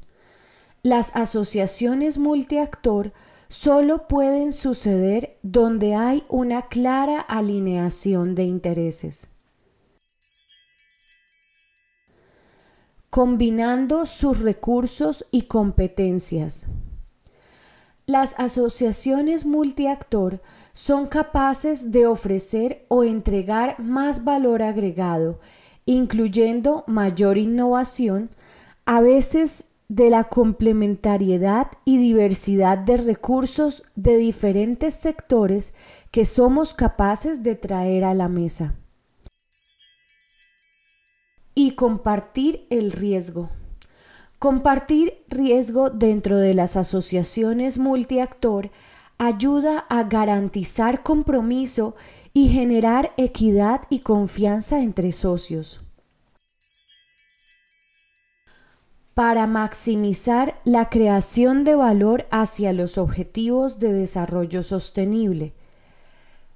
Las 0.84 1.16
asociaciones 1.16 2.18
multiactor 2.18 3.14
solo 3.56 4.06
pueden 4.10 4.52
suceder 4.52 5.38
donde 5.42 5.96
hay 5.96 6.26
una 6.28 6.64
clara 6.68 7.22
alineación 7.22 8.36
de 8.36 8.44
intereses. 8.44 9.30
Combinando 13.10 14.06
sus 14.08 14.42
recursos 14.42 15.26
y 15.32 15.44
competencias. 15.44 16.68
Las 18.06 18.38
asociaciones 18.38 19.46
multiactor 19.46 20.42
son 20.74 21.08
capaces 21.08 21.94
de 21.94 22.08
ofrecer 22.08 22.86
o 22.90 23.06
entregar 23.06 23.80
más 23.80 24.26
valor 24.26 24.64
agregado, 24.64 25.40
incluyendo 25.86 26.84
mayor 26.88 27.38
innovación, 27.38 28.32
a 28.86 29.00
veces 29.00 29.64
de 29.88 30.10
la 30.10 30.26
complementariedad 30.26 31.68
y 31.86 31.98
diversidad 31.98 32.78
de 32.78 32.98
recursos 32.98 33.84
de 33.96 34.18
diferentes 34.18 34.96
sectores 34.96 35.76
que 36.12 36.26
somos 36.26 36.74
capaces 36.74 37.44
de 37.44 37.56
traer 37.56 38.04
a 38.04 38.14
la 38.14 38.28
mesa. 38.28 38.76
Y 41.54 41.72
compartir 41.72 42.66
el 42.70 42.92
riesgo. 42.92 43.50
Compartir 44.40 45.24
riesgo 45.30 45.90
dentro 45.90 46.38
de 46.38 46.54
las 46.54 46.76
asociaciones 46.76 47.78
multiactor 47.78 48.72
ayuda 49.18 49.86
a 49.90 50.04
garantizar 50.04 51.04
compromiso 51.04 51.96
y 52.34 52.50
generar 52.50 53.14
equidad 53.16 53.84
y 53.90 54.00
confianza 54.00 54.84
entre 54.84 55.14
socios. 55.14 55.85
Para 59.16 59.48
maximizar 59.48 60.62
la 60.64 60.90
creación 60.90 61.64
de 61.64 61.74
valor 61.74 62.28
hacia 62.30 62.72
los 62.72 63.00
objetivos 63.00 63.80
de 63.80 63.92
desarrollo 63.92 64.62
sostenible. 64.62 65.54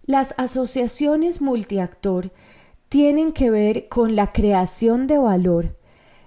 Las 0.06 0.36
asociaciones 0.38 1.42
multiactor 1.42 2.32
tienen 2.88 3.32
que 3.32 3.50
ver 3.50 3.88
con 3.88 4.16
la 4.16 4.32
creación 4.32 5.08
de 5.08 5.18
valor, 5.18 5.78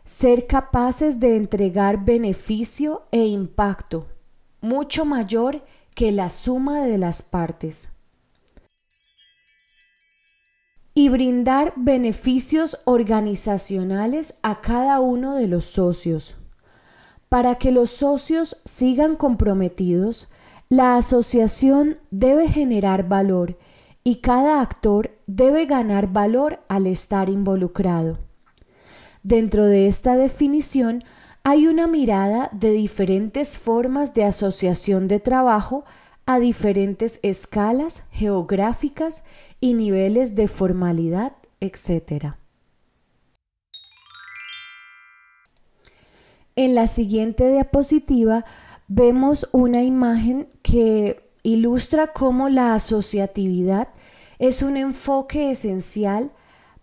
ser 0.05 0.49
capaces 0.49 1.21
de 1.21 1.37
entregar 1.37 2.05
beneficio 2.05 3.03
e 3.13 3.25
impacto 3.27 4.09
mucho 4.63 5.05
mayor 5.05 5.65
que 5.95 6.13
la 6.13 6.31
suma 6.31 6.85
de 6.85 6.97
las 6.97 7.21
partes 7.21 7.92
y 10.95 11.09
brindar 11.09 11.73
beneficios 11.77 12.81
organizacionales 12.85 14.39
a 14.43 14.61
cada 14.61 15.01
uno 15.01 15.35
de 15.35 15.49
los 15.49 15.65
socios. 15.65 16.37
Para 17.29 17.55
que 17.55 17.73
los 17.73 17.91
socios 17.91 18.59
sigan 18.65 19.17
comprometidos, 19.17 20.29
la 20.69 20.97
asociación 20.97 21.99
debe 22.11 22.49
generar 22.49 23.09
valor 23.09 23.59
y 24.05 24.17
cada 24.17 24.61
actor 24.61 25.13
debe 25.27 25.67
ganar 25.67 26.13
valor 26.13 26.61
al 26.69 26.87
estar 26.87 27.29
involucrado. 27.29 28.19
Dentro 29.23 29.67
de 29.67 29.87
esta 29.87 30.17
definición 30.17 31.05
hay 31.45 31.67
una 31.67 31.87
mirada 31.87 32.51
de 32.53 32.73
diferentes 32.73 33.59
formas 33.59 34.15
de 34.15 34.25
asociación 34.25 35.09
de 35.09 35.21
trabajo 35.21 35.85
a 36.27 36.39
diferentes 36.39 37.19
escalas 37.23 38.07
geográficas 38.11 39.25
y 39.63 39.75
niveles 39.75 40.35
de 40.35 40.49
formalidad, 40.49 41.35
etc. 41.61 42.35
En 46.57 46.75
la 46.75 46.89
siguiente 46.89 47.49
diapositiva 47.49 48.45
vemos 48.89 49.49
una 49.53 49.85
imagen 49.85 50.49
que 50.63 51.31
ilustra 51.45 52.09
cómo 52.09 52.49
la 52.49 52.75
asociatividad 52.75 53.89
es 54.41 54.63
un 54.63 54.77
enfoque 54.77 55.53
esencial 55.53 56.33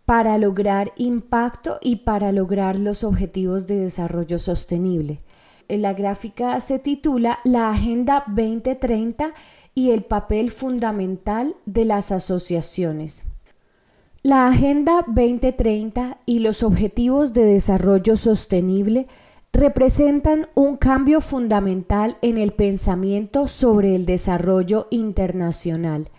para 0.06 0.38
lograr 0.38 0.94
impacto 0.96 1.80
y 1.82 1.98
para 1.98 2.32
lograr 2.32 2.80
los 2.80 3.04
objetivos 3.04 3.68
de 3.68 3.82
desarrollo 3.82 4.40
sostenible. 4.40 5.20
La 5.68 5.92
gráfica 5.94 6.62
se 6.62 6.80
titula 6.80 7.40
La 7.44 7.72
Agenda 7.72 8.24
2030 8.28 9.34
y 9.80 9.92
el 9.92 10.04
papel 10.04 10.52
fundamental 10.52 11.56
de 11.66 11.86
las 11.86 12.12
asociaciones. 12.12 13.24
La 14.24 14.50
Agenda 14.50 15.06
2030 15.08 16.18
y 16.26 16.40
los 16.40 16.64
Objetivos 16.64 17.32
de 17.32 17.46
Desarrollo 17.46 18.18
Sostenible 18.18 19.08
representan 19.54 20.50
un 20.54 20.76
cambio 20.76 21.22
fundamental 21.22 22.18
en 22.22 22.38
el 22.38 22.52
pensamiento 22.52 23.48
sobre 23.48 23.96
el 23.96 24.06
desarrollo 24.06 24.88
internacional, 24.92 26.10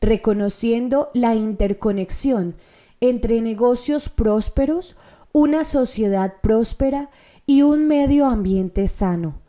reconociendo 0.00 1.08
la 1.12 1.34
interconexión 1.34 2.54
entre 3.00 3.40
negocios 3.40 4.10
prósperos, 4.10 4.94
una 5.32 5.64
sociedad 5.64 6.34
próspera 6.40 7.10
y 7.46 7.62
un 7.62 7.88
medio 7.88 8.26
ambiente 8.26 8.86
sano. 8.86 9.41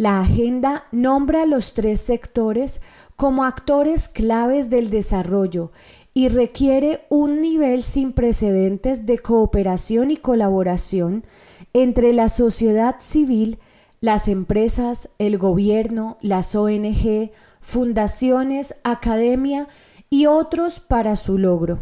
La 0.00 0.20
agenda 0.20 0.84
nombra 0.92 1.44
los 1.44 1.74
tres 1.74 2.00
sectores 2.00 2.80
como 3.16 3.44
actores 3.44 4.08
claves 4.08 4.70
del 4.70 4.88
desarrollo 4.88 5.72
y 6.14 6.28
requiere 6.28 7.04
un 7.10 7.42
nivel 7.42 7.82
sin 7.82 8.12
precedentes 8.12 9.04
de 9.04 9.18
cooperación 9.18 10.10
y 10.10 10.16
colaboración 10.16 11.22
entre 11.74 12.14
la 12.14 12.30
sociedad 12.30 12.96
civil, 12.98 13.58
las 14.00 14.28
empresas, 14.28 15.10
el 15.18 15.36
gobierno, 15.36 16.16
las 16.22 16.54
ONG, 16.54 17.30
fundaciones, 17.60 18.76
academia 18.84 19.68
y 20.08 20.24
otros 20.24 20.80
para 20.80 21.14
su 21.14 21.36
logro. 21.36 21.78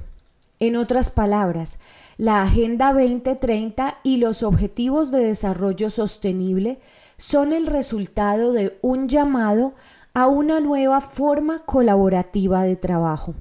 En 0.58 0.74
otras 0.74 1.10
palabras, 1.10 1.78
la 2.16 2.42
Agenda 2.42 2.92
2030 2.92 3.98
y 4.02 4.16
los 4.16 4.42
Objetivos 4.42 5.12
de 5.12 5.20
Desarrollo 5.20 5.88
Sostenible 5.88 6.80
son 7.18 7.52
el 7.52 7.66
resultado 7.66 8.52
de 8.52 8.78
un 8.80 9.08
llamado 9.08 9.74
a 10.14 10.26
una 10.28 10.60
nueva 10.60 11.00
forma 11.00 11.58
colaborativa 11.66 12.62
de 12.62 12.76
trabajo. 12.76 13.34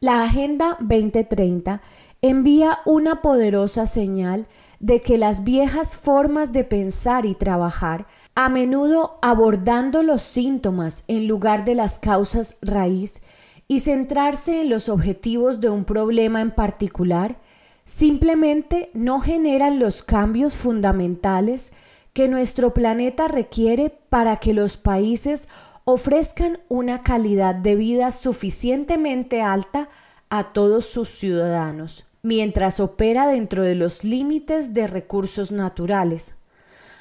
La 0.00 0.24
Agenda 0.24 0.76
2030 0.80 1.82
envía 2.22 2.80
una 2.86 3.22
poderosa 3.22 3.86
señal 3.86 4.46
de 4.80 5.02
que 5.02 5.18
las 5.18 5.44
viejas 5.44 5.96
formas 5.96 6.52
de 6.52 6.64
pensar 6.64 7.26
y 7.26 7.34
trabajar, 7.34 8.06
a 8.34 8.48
menudo 8.48 9.18
abordando 9.20 10.02
los 10.02 10.22
síntomas 10.22 11.04
en 11.08 11.28
lugar 11.28 11.64
de 11.64 11.74
las 11.74 11.98
causas 11.98 12.56
raíz, 12.62 13.22
y 13.68 13.80
centrarse 13.80 14.62
en 14.62 14.70
los 14.70 14.88
objetivos 14.88 15.60
de 15.60 15.68
un 15.68 15.84
problema 15.84 16.40
en 16.40 16.50
particular 16.50 17.38
simplemente 17.84 18.90
no 18.94 19.20
generan 19.20 19.78
los 19.78 20.02
cambios 20.02 20.56
fundamentales 20.56 21.72
que 22.20 22.28
nuestro 22.28 22.74
planeta 22.74 23.28
requiere 23.28 23.88
para 24.10 24.40
que 24.40 24.52
los 24.52 24.76
países 24.76 25.48
ofrezcan 25.84 26.60
una 26.68 27.02
calidad 27.02 27.54
de 27.54 27.76
vida 27.76 28.10
suficientemente 28.10 29.40
alta 29.40 29.88
a 30.28 30.52
todos 30.52 30.84
sus 30.84 31.08
ciudadanos, 31.08 32.04
mientras 32.20 32.78
opera 32.78 33.26
dentro 33.26 33.62
de 33.62 33.74
los 33.74 34.04
límites 34.04 34.74
de 34.74 34.86
recursos 34.86 35.50
naturales. 35.50 36.36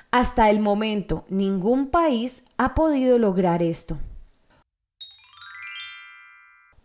Hasta 0.09 0.49
el 0.49 0.61
momento, 0.61 1.25
ningún 1.27 1.89
país 1.89 2.45
ha 2.55 2.73
podido 2.73 3.17
lograr 3.17 3.61
esto. 3.61 3.97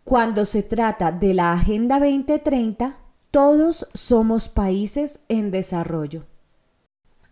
Cuando 0.03 0.43
se 0.43 0.61
trata 0.61 1.13
de 1.13 1.33
la 1.33 1.53
Agenda 1.53 1.99
2030, 1.99 2.97
todos 3.31 3.87
somos 3.93 4.49
países 4.49 5.21
en 5.29 5.51
desarrollo. 5.51 6.25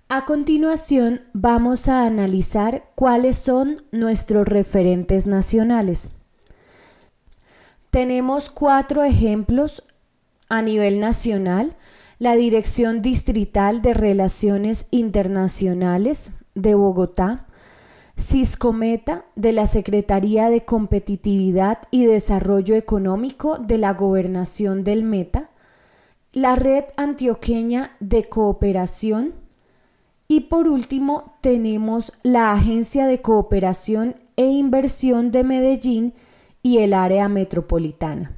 A 0.09 0.25
continuación 0.25 1.21
vamos 1.33 1.87
a 1.87 2.05
analizar 2.05 2.91
cuáles 2.93 3.35
son 3.37 3.83
nuestros 3.91 4.47
referentes 4.47 5.25
nacionales. 5.25 6.11
Tenemos 7.89 8.49
cuatro 8.49 9.03
ejemplos 9.03 9.83
a 10.49 10.61
nivel 10.61 10.99
nacional. 10.99 11.75
La 12.19 12.35
Dirección 12.35 13.01
Distrital 13.01 13.81
de 13.81 13.93
Relaciones 13.93 14.87
Internacionales 14.91 16.33
de 16.53 16.75
Bogotá, 16.75 17.47
Ciscometa 18.15 19.25
de 19.35 19.51
la 19.51 19.65
Secretaría 19.65 20.49
de 20.49 20.61
Competitividad 20.61 21.79
y 21.91 22.05
Desarrollo 22.05 22.75
Económico 22.75 23.57
de 23.57 23.79
la 23.79 23.93
Gobernación 23.93 24.83
del 24.83 25.03
Meta, 25.03 25.49
la 26.31 26.55
Red 26.55 26.85
Antioqueña 26.97 27.95
de 27.99 28.25
Cooperación 28.25 29.42
y 30.27 30.41
por 30.41 30.67
último 30.67 31.35
tenemos 31.41 32.13
la 32.23 32.51
Agencia 32.51 33.07
de 33.07 33.21
Cooperación 33.21 34.15
e 34.35 34.47
Inversión 34.47 35.31
de 35.31 35.43
Medellín 35.43 36.13
y 36.61 36.79
el 36.79 36.93
área 36.93 37.27
metropolitana. 37.27 38.37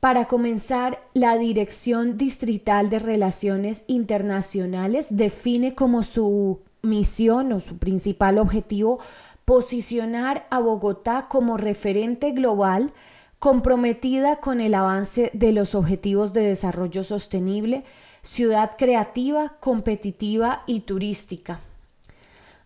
Para 0.00 0.26
comenzar, 0.26 1.02
la 1.14 1.38
Dirección 1.38 2.18
Distrital 2.18 2.90
de 2.90 2.98
Relaciones 2.98 3.84
Internacionales 3.86 5.06
define 5.10 5.74
como 5.74 6.02
su 6.02 6.60
misión 6.82 7.52
o 7.52 7.60
su 7.60 7.78
principal 7.78 8.38
objetivo 8.38 8.98
posicionar 9.46 10.46
a 10.50 10.58
Bogotá 10.58 11.26
como 11.28 11.56
referente 11.56 12.32
global 12.32 12.92
comprometida 13.38 14.40
con 14.40 14.60
el 14.60 14.74
avance 14.74 15.30
de 15.34 15.52
los 15.52 15.74
objetivos 15.74 16.32
de 16.32 16.42
desarrollo 16.42 17.02
sostenible, 17.04 17.84
ciudad 18.24 18.72
creativa, 18.76 19.54
competitiva 19.60 20.64
y 20.66 20.80
turística. 20.80 21.60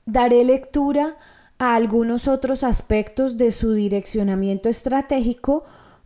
Daré 0.07 0.45
lectura 0.45 1.17
a 1.59 1.75
algunos 1.75 2.29
otros 2.29 2.65
aspectos 2.65 3.37
de 3.37 3.51
su 3.51 3.73
direccionamiento 3.73 4.69
estratégico 4.69 5.65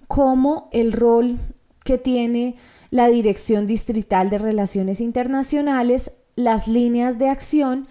como 0.08 0.68
el 0.72 0.92
rol 0.92 1.38
que 1.84 1.98
tiene 1.98 2.56
la 2.90 3.08
Dirección 3.08 3.66
Distrital 3.66 4.30
de 4.30 4.38
Relaciones 4.38 5.00
Internacionales, 5.00 6.12
las 6.34 6.66
líneas 6.66 7.18
de 7.18 7.28
acción 7.28 7.88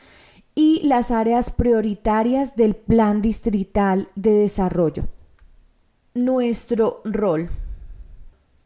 y 0.56 0.82
las 0.88 1.12
áreas 1.12 1.52
prioritarias 1.52 2.56
del 2.56 2.76
Plan 2.76 3.22
Distrital 3.22 4.10
de 4.16 4.34
Desarrollo. 4.34 5.06
Nuestro 6.14 7.02
rol. 7.06 7.50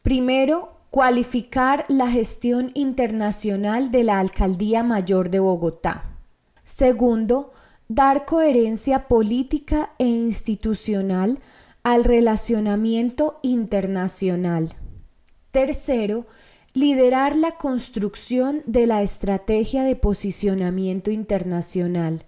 Primero, 0.01 0.74
cualificar 0.95 1.83
la 1.89 2.09
gestión 2.09 2.71
internacional 2.73 3.91
de 3.91 4.05
la 4.05 4.17
Alcaldía 4.17 4.81
Mayor 4.81 5.29
de 5.29 5.41
Bogotá. 5.41 6.05
Segundo, 6.63 7.51
dar 7.89 8.23
coherencia 8.23 9.09
política 9.09 9.89
e 9.99 10.05
institucional 10.05 11.39
al 11.83 12.05
relacionamiento 12.05 13.39
internacional. 13.41 14.73
Tercero, 15.51 16.27
liderar 16.73 17.35
la 17.35 17.57
construcción 17.57 18.63
de 18.65 18.87
la 18.87 19.01
estrategia 19.01 19.83
de 19.83 19.97
posicionamiento 19.97 21.11
internacional. 21.11 22.23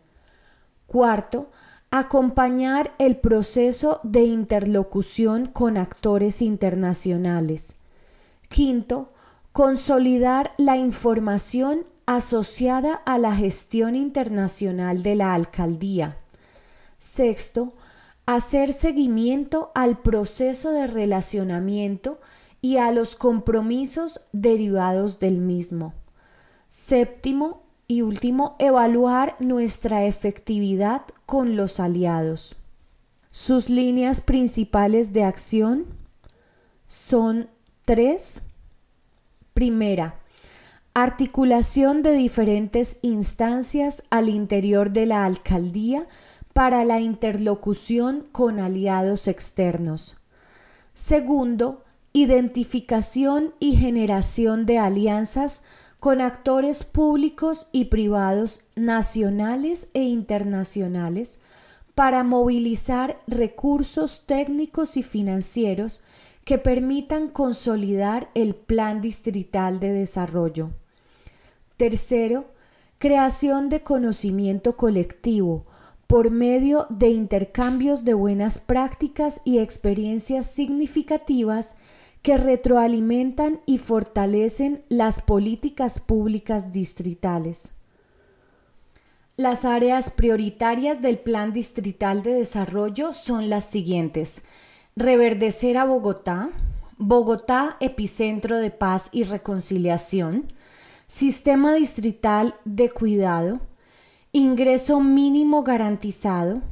Cuarto, 0.88 1.52
acompañar 1.90 2.96
el 3.00 3.16
proceso 3.16 4.02
de 4.04 4.24
interlocución 4.24 5.46
con 5.46 5.78
actores 5.78 6.42
internacionales. 6.42 7.77
Quinto, 8.50 9.14
consolidar 9.52 10.54
la 10.58 10.78
información 10.78 11.86
asociada 12.06 12.94
a 12.94 13.18
la 13.18 13.36
gestión 13.36 13.96
internacional 13.96 15.04
de 15.04 15.16
la 15.16 15.34
alcaldía. 15.34 16.18
Sexto, 16.98 17.74
hacer 18.26 18.74
seguimiento 18.74 19.72
al 19.76 20.00
proceso 20.00 20.72
de 20.72 20.88
relacionamiento 20.88 22.20
y 22.62 22.78
a 22.78 22.92
los 22.92 23.16
compromisos 23.16 24.22
derivados 24.32 25.20
del 25.20 25.38
mismo. 25.38 25.94
Séptimo 26.70 27.64
y 27.88 28.02
último, 28.02 28.56
evaluar 28.60 29.36
nuestra 29.40 30.06
efectividad 30.06 31.04
con 31.26 31.56
los 31.56 31.80
aliados. 31.80 32.56
Sus 33.32 33.70
líneas 33.70 34.22
principales 34.22 35.14
de 35.14 35.24
acción 35.24 35.86
son 36.86 37.50
tres. 37.88 38.44
Primera, 39.54 40.20
Articulación 40.94 42.02
de 42.02 42.14
diferentes 42.14 42.98
instancias 43.02 44.04
al 44.10 44.30
interior 44.30 44.92
de 44.92 45.06
la 45.06 45.26
alcaldía 45.26 46.08
para 46.54 46.84
la 46.84 47.00
interlocución 47.00 48.28
con 48.32 48.60
aliados 48.60 49.28
externos. 49.28 50.18
Segundo, 50.94 51.86
identificación 52.14 53.54
y 53.60 53.78
generación 53.78 54.66
de 54.66 54.80
alianzas 54.80 55.64
con 56.00 56.20
actores 56.20 56.84
públicos 56.84 57.68
y 57.72 57.86
privados 57.86 58.66
nacionales 58.76 59.90
e 59.94 60.02
internacionales 60.02 61.42
para 61.94 62.24
movilizar 62.24 63.22
recursos 63.28 64.26
técnicos 64.26 64.98
y 64.98 65.04
financieros 65.04 66.04
que 66.48 66.58
permitan 66.58 67.28
consolidar 67.28 68.30
el 68.34 68.56
Plan 68.56 69.02
Distrital 69.02 69.82
de 69.82 69.92
Desarrollo. 69.92 70.70
Tercero, 71.76 72.46
creación 73.00 73.68
de 73.68 73.84
conocimiento 73.84 74.78
colectivo 74.78 75.66
por 76.08 76.32
medio 76.32 76.88
de 76.90 77.10
intercambios 77.10 78.06
de 78.06 78.14
buenas 78.14 78.60
prácticas 78.60 79.42
y 79.44 79.58
experiencias 79.58 80.46
significativas 80.46 81.76
que 82.22 82.38
retroalimentan 82.38 83.60
y 83.66 83.78
fortalecen 83.78 84.86
las 84.88 85.22
políticas 85.22 86.00
públicas 86.00 86.72
distritales. 86.72 87.74
Las 89.36 89.66
áreas 89.66 90.12
prioritarias 90.12 91.02
del 91.02 91.20
Plan 91.20 91.52
Distrital 91.52 92.24
de 92.24 92.36
Desarrollo 92.36 93.14
son 93.14 93.50
las 93.50 93.66
siguientes. 93.66 94.44
Reverdecer 95.00 95.78
a 95.78 95.86
Bogotá, 95.86 96.50
Bogotá, 96.98 97.78
epicentro 97.80 98.58
de 98.58 98.72
paz 98.72 99.12
y 99.12 99.26
reconciliación, 99.26 100.52
Sistema 101.06 101.76
Distrital 101.76 102.56
de 102.66 102.90
Cuidado, 102.90 103.60
Ingreso 104.32 105.00
mínimo 105.00 105.62
garantizado, 105.62 106.64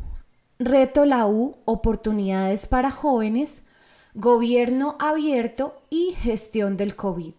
Reto 0.58 1.06
la 1.06 1.28
U, 1.28 1.58
oportunidades 1.66 2.66
para 2.66 2.90
jóvenes, 2.90 3.68
Gobierno 4.16 4.96
abierto 4.98 5.80
y 5.92 6.16
gestión 6.18 6.78
del 6.78 6.96
COVID. 6.96 7.34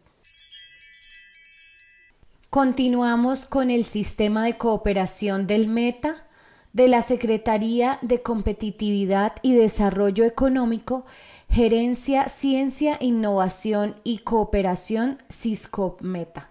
Continuamos 2.48 3.44
con 3.44 3.72
el 3.72 3.86
sistema 3.86 4.44
de 4.44 4.56
cooperación 4.56 5.48
del 5.48 5.66
META 5.66 6.25
de 6.76 6.88
la 6.88 7.00
Secretaría 7.00 7.98
de 8.02 8.20
Competitividad 8.20 9.36
y 9.40 9.54
Desarrollo 9.54 10.26
Económico, 10.26 11.06
Gerencia, 11.48 12.28
Ciencia, 12.28 12.98
Innovación 13.00 13.96
y 14.04 14.18
Cooperación, 14.18 15.22
CISCOP 15.32 16.02
Meta. 16.02 16.50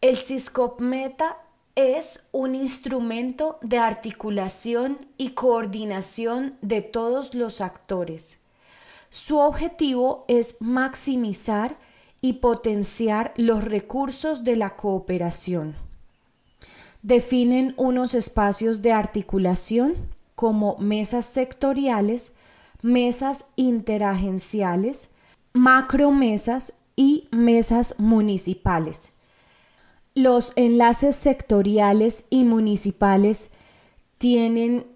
El 0.00 0.16
CISCOP 0.16 0.80
Meta 0.80 1.36
es 1.74 2.26
un 2.32 2.54
instrumento 2.54 3.58
de 3.60 3.76
articulación 3.76 5.06
y 5.18 5.32
coordinación 5.32 6.56
de 6.62 6.80
todos 6.80 7.34
los 7.34 7.60
actores. 7.60 8.38
Su 9.10 9.36
objetivo 9.36 10.24
es 10.26 10.56
maximizar 10.62 11.76
y 12.22 12.34
potenciar 12.34 13.34
los 13.36 13.62
recursos 13.62 14.42
de 14.42 14.56
la 14.56 14.74
cooperación. 14.74 15.83
Definen 17.04 17.74
unos 17.76 18.14
espacios 18.14 18.82
de 18.82 18.90
articulación 18.90 19.94
como 20.34 20.76
mesas 20.78 21.26
sectoriales, 21.26 22.34
mesas 22.82 23.52
interagenciales, 23.54 25.10
macromesas 25.52 26.80
y 26.96 27.28
mesas 27.30 27.94
municipales 27.98 29.14
los 30.14 30.52
enlaces 30.54 31.16
sectoriales 31.16 32.26
y 32.30 32.44
municipales 32.44 33.50
tienen 34.18 34.86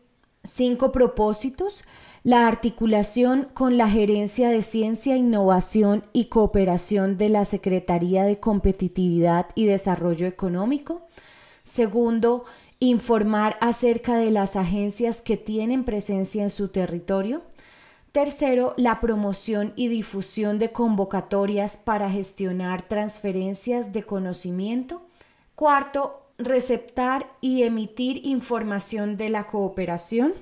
cinco 0.45 0.93
propósitos. 0.93 1.83
La 2.23 2.47
articulación 2.47 3.49
con 3.53 3.79
la 3.79 3.89
Gerencia 3.89 4.49
de 4.51 4.63
Ciencia, 4.63 5.17
Innovación 5.17 6.05
y 6.13 6.27
Cooperación 6.27 7.17
de 7.17 7.31
la 7.31 7.45
Secretaría 7.45 8.25
de 8.25 8.39
Competitividad 8.39 9.47
y 9.55 9.67
Desarrollo 9.67 10.27
Económico. 10.27 11.08
Segundo, 11.69 12.47
informar 12.81 13.59
acerca 13.61 14.17
de 14.17 14.31
las 14.31 14.57
agencias 14.57 15.21
que 15.21 15.37
tienen 15.37 15.85
presencia 15.85 16.43
en 16.43 16.49
su 16.49 16.69
territorio. 16.69 17.43
Tercero, 18.11 18.73
la 18.79 19.01
promoción 19.01 19.75
y 19.77 19.89
difusión 19.89 20.59
de 20.59 20.73
convocatorias 20.73 21.77
para 21.77 22.11
gestionar 22.11 22.89
transferencias 22.89 23.93
de 23.93 24.03
conocimiento. 24.03 25.03
Cuarto, 25.55 26.23
receptar 26.39 27.31
y 27.43 27.65
emitir 27.65 28.25
información 28.25 29.19
de 29.19 29.29
la 29.29 29.47
cooperación. 29.47 30.33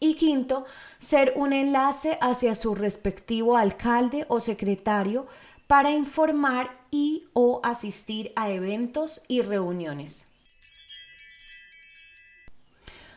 Y 0.00 0.14
quinto, 0.14 0.64
ser 0.98 1.34
un 1.36 1.52
enlace 1.52 2.16
hacia 2.22 2.54
su 2.54 2.74
respectivo 2.74 3.58
alcalde 3.58 4.24
o 4.28 4.40
secretario 4.40 5.26
para 5.66 5.92
informar 5.92 6.70
y 6.90 7.24
o 7.34 7.60
asistir 7.62 8.32
a 8.36 8.48
eventos 8.48 9.20
y 9.28 9.42
reuniones. 9.42 10.29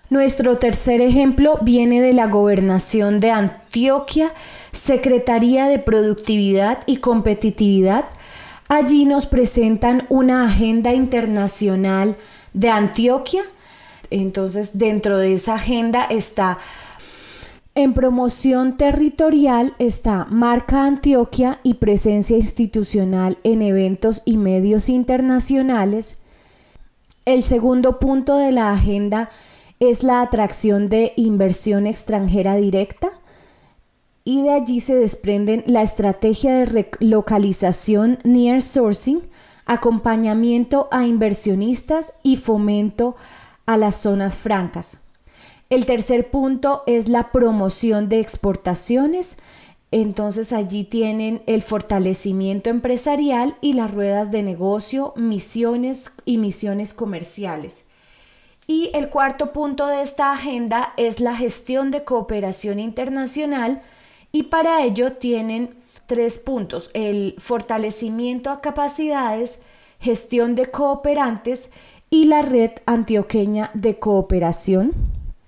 Nuestro 0.10 0.58
tercer 0.58 1.02
ejemplo 1.02 1.58
viene 1.62 2.02
de 2.02 2.14
la 2.14 2.28
gobernación 2.28 3.20
de 3.20 3.32
Antioquia, 3.32 4.32
Secretaría 4.72 5.68
de 5.68 5.80
Productividad 5.80 6.80
y 6.86 6.98
Competitividad, 6.98 8.06
Allí 8.70 9.06
nos 9.06 9.26
presentan 9.26 10.06
una 10.10 10.46
agenda 10.46 10.94
internacional 10.94 12.18
de 12.54 12.70
Antioquia. 12.70 13.44
Entonces, 14.10 14.78
dentro 14.80 15.18
de 15.18 15.34
esa 15.34 15.56
agenda 15.56 16.06
está 16.06 16.58
en 17.76 17.94
promoción 17.94 18.78
territorial 18.78 19.74
está 19.80 20.26
marca 20.26 20.86
Antioquia 20.86 21.60
y 21.64 21.76
presencia 21.76 22.38
institucional 22.38 23.40
en 23.44 23.64
eventos 23.64 24.22
y 24.26 24.38
medios 24.38 24.90
internacionales. 24.90 26.18
El 27.26 27.44
segundo 27.44 28.00
punto 28.00 28.38
de 28.38 28.52
la 28.52 28.72
agenda 28.72 29.30
es 29.80 30.04
la 30.04 30.22
atracción 30.22 30.90
de 30.90 31.14
inversión 31.16 31.88
extranjera 31.88 32.56
directa 32.56 33.12
y 34.26 34.42
de 34.44 34.52
allí 34.52 34.80
se 34.80 34.96
desprenden 34.96 35.64
la 35.68 35.82
estrategia 35.82 36.54
de 36.54 36.66
relocalización 36.66 38.20
near 38.24 38.62
sourcing, 38.62 39.22
acompañamiento 39.66 40.88
a 40.92 41.06
inversionistas 41.06 42.14
y 42.24 42.38
fomento 42.38 43.16
a 43.66 43.78
las 43.78 43.96
zonas 43.96 44.38
francas. 44.38 45.04
El 45.70 45.86
tercer 45.86 46.30
punto 46.30 46.84
es 46.86 47.10
la 47.10 47.32
promoción 47.32 48.08
de 48.08 48.20
exportaciones. 48.20 49.38
Entonces 49.92 50.54
allí 50.54 50.84
tienen 50.84 51.42
el 51.46 51.62
fortalecimiento 51.62 52.70
empresarial 52.70 53.58
y 53.62 53.74
las 53.74 53.92
ruedas 53.94 54.32
de 54.32 54.44
negocio, 54.44 55.14
misiones 55.16 56.12
y 56.26 56.38
misiones 56.38 56.94
comerciales. 56.94 57.86
Y 58.68 58.92
el 58.94 59.10
cuarto 59.10 59.52
punto 59.52 59.88
de 59.88 60.02
esta 60.02 60.32
agenda 60.32 60.94
es 60.98 61.20
la 61.20 61.36
gestión 61.36 61.92
de 61.92 62.04
cooperación 62.04 62.80
internacional 62.80 63.82
y 64.32 64.44
para 64.44 64.84
ello 64.84 65.14
tienen 65.14 65.76
tres 66.06 66.40
puntos, 66.40 66.90
el 66.94 67.36
fortalecimiento 67.40 68.50
a 68.50 68.62
capacidades, 68.62 69.64
gestión 70.00 70.56
de 70.56 70.72
cooperantes 70.72 71.72
y 72.10 72.26
la 72.26 72.42
red 72.42 72.72
antioqueña 72.86 73.72
de 73.74 74.00
cooperación. 74.00 74.94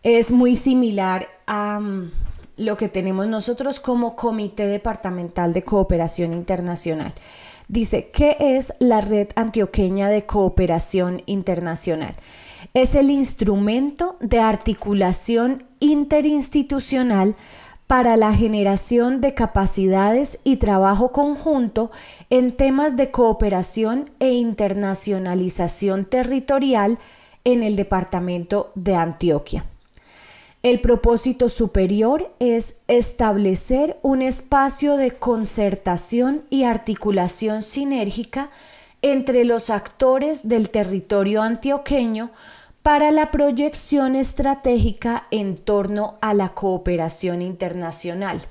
Es 0.04 0.32
muy 0.32 0.56
similar 0.56 1.28
a 1.46 1.80
mm, 1.80 2.12
lo 2.58 2.78
que 2.78 2.90
tenemos 2.90 3.28
nosotros 3.28 3.80
como 3.80 4.16
Comité 4.16 4.68
Departamental 4.68 5.54
de 5.54 5.64
Cooperación 5.64 6.34
Internacional. 6.34 7.14
Dice, 7.68 8.10
¿qué 8.12 8.38
es 8.40 8.74
la 8.80 9.02
red 9.02 9.30
antioqueña 9.36 10.10
de 10.10 10.26
cooperación 10.26 11.24
internacional? 11.26 12.16
Es 12.76 12.94
el 12.94 13.10
instrumento 13.10 14.18
de 14.20 14.42
articulación 14.42 15.64
interinstitucional 15.80 17.38
para 17.88 18.18
la 18.18 18.34
generación 18.34 19.22
de 19.22 19.34
capacidades 19.34 20.42
y 20.44 20.58
trabajo 20.58 21.14
conjunto 21.14 21.90
en 22.30 22.54
temas 22.54 22.98
de 22.98 23.12
cooperación 23.12 24.12
e 24.20 24.34
internacionalización 24.34 26.04
territorial 26.04 27.00
en 27.46 27.64
el 27.64 27.78
departamento 27.78 28.74
de 28.76 28.96
Antioquia. 28.96 29.64
El 30.62 30.82
propósito 30.82 31.48
superior 31.48 32.30
es 32.40 32.82
establecer 32.90 34.00
un 34.02 34.22
espacio 34.22 34.98
de 34.98 35.12
concertación 35.12 36.44
y 36.50 36.64
articulación 36.64 37.62
sinérgica 37.62 38.50
entre 39.02 39.46
los 39.46 39.70
actores 39.70 40.50
del 40.50 40.70
territorio 40.72 41.42
antioqueño 41.42 42.32
para 42.86 43.10
la 43.10 43.32
proyección 43.32 44.16
estratégica 44.16 45.26
en 45.32 45.58
torno 45.58 46.20
a 46.22 46.36
la 46.36 46.50
cooperación 46.50 47.42
internacional. 47.42 48.44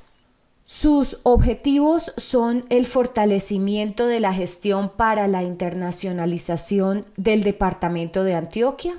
Sus 0.65 1.21
objetivos 1.23 2.13
son 2.17 2.65
el 2.69 2.87
fortalecimiento 2.87 4.09
de 4.09 4.19
la 4.19 4.35
gestión 4.35 4.89
para 4.89 5.29
la 5.29 5.45
internacionalización 5.45 7.05
del 7.17 7.45
Departamento 7.45 8.25
de 8.25 8.35
Antioquia. 8.35 8.99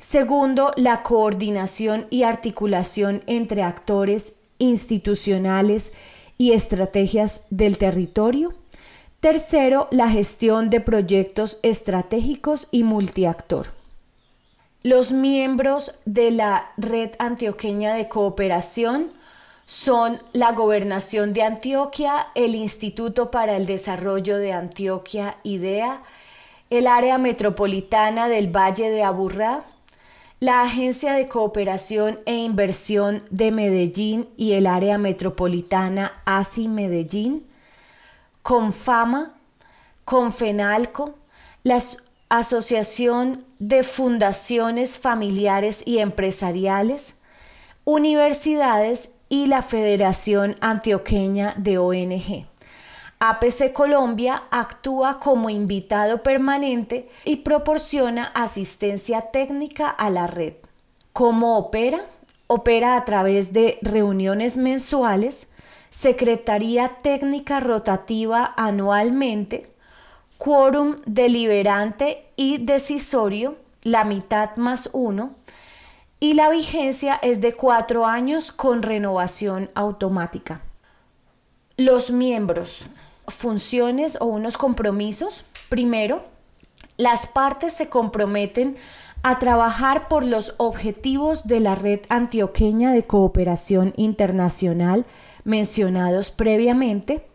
Segundo, 0.00 0.72
la 0.74 1.04
coordinación 1.04 2.08
y 2.10 2.24
articulación 2.24 3.22
entre 3.28 3.62
actores 3.62 4.40
institucionales 4.58 5.92
y 6.36 6.50
estrategias 6.50 7.46
del 7.50 7.78
territorio. 7.78 8.52
Tercero, 9.20 9.86
la 9.92 10.10
gestión 10.10 10.68
de 10.68 10.80
proyectos 10.80 11.60
estratégicos 11.62 12.66
y 12.72 12.82
multiactor. 12.82 13.83
Los 14.84 15.12
miembros 15.12 15.94
de 16.04 16.30
la 16.30 16.70
Red 16.76 17.12
Antioqueña 17.18 17.94
de 17.94 18.06
Cooperación 18.06 19.10
son 19.64 20.20
la 20.34 20.52
Gobernación 20.52 21.32
de 21.32 21.42
Antioquia, 21.42 22.26
el 22.34 22.54
Instituto 22.54 23.30
para 23.30 23.56
el 23.56 23.64
Desarrollo 23.64 24.36
de 24.36 24.52
Antioquia, 24.52 25.38
IDEA, 25.42 26.02
el 26.68 26.86
Área 26.86 27.16
Metropolitana 27.16 28.28
del 28.28 28.54
Valle 28.54 28.90
de 28.90 29.02
Aburrá, 29.02 29.64
la 30.38 30.60
Agencia 30.60 31.14
de 31.14 31.28
Cooperación 31.28 32.18
e 32.26 32.34
Inversión 32.34 33.22
de 33.30 33.52
Medellín 33.52 34.28
y 34.36 34.52
el 34.52 34.66
Área 34.66 34.98
Metropolitana 34.98 36.12
ASI 36.26 36.68
Medellín, 36.68 37.42
Confama, 38.42 39.32
Confenalco, 40.04 41.14
la 41.62 41.80
Asociación 42.36 43.44
de 43.60 43.84
Fundaciones 43.84 44.98
Familiares 44.98 45.84
y 45.86 45.98
Empresariales, 45.98 47.22
universidades 47.84 49.20
y 49.28 49.46
la 49.46 49.62
Federación 49.62 50.56
Antioqueña 50.60 51.54
de 51.56 51.78
ONG. 51.78 52.48
APC 53.20 53.72
Colombia 53.72 54.42
actúa 54.50 55.20
como 55.20 55.48
invitado 55.48 56.24
permanente 56.24 57.08
y 57.24 57.36
proporciona 57.36 58.32
asistencia 58.34 59.30
técnica 59.30 59.88
a 59.88 60.10
la 60.10 60.26
red. 60.26 60.54
¿Cómo 61.12 61.56
opera? 61.56 62.04
Opera 62.48 62.96
a 62.96 63.04
través 63.04 63.52
de 63.52 63.78
reuniones 63.80 64.58
mensuales, 64.58 65.52
Secretaría 65.90 66.96
Técnica 67.00 67.60
Rotativa 67.60 68.54
anualmente, 68.56 69.72
quórum 70.36 70.96
deliberante 71.06 72.23
y 72.36 72.58
decisorio, 72.58 73.56
la 73.82 74.04
mitad 74.04 74.56
más 74.56 74.88
uno, 74.92 75.34
y 76.20 76.34
la 76.34 76.48
vigencia 76.48 77.18
es 77.22 77.40
de 77.40 77.52
cuatro 77.52 78.06
años 78.06 78.52
con 78.52 78.82
renovación 78.82 79.70
automática. 79.74 80.62
Los 81.76 82.10
miembros 82.10 82.86
funciones 83.28 84.18
o 84.20 84.26
unos 84.26 84.56
compromisos. 84.56 85.44
Primero, 85.68 86.24
las 86.96 87.26
partes 87.26 87.72
se 87.72 87.88
comprometen 87.88 88.76
a 89.22 89.38
trabajar 89.38 90.08
por 90.08 90.24
los 90.24 90.54
objetivos 90.58 91.46
de 91.46 91.60
la 91.60 91.74
Red 91.74 92.00
Antioqueña 92.08 92.92
de 92.92 93.04
Cooperación 93.04 93.94
Internacional 93.96 95.06
mencionados 95.44 96.30
previamente. 96.30 97.26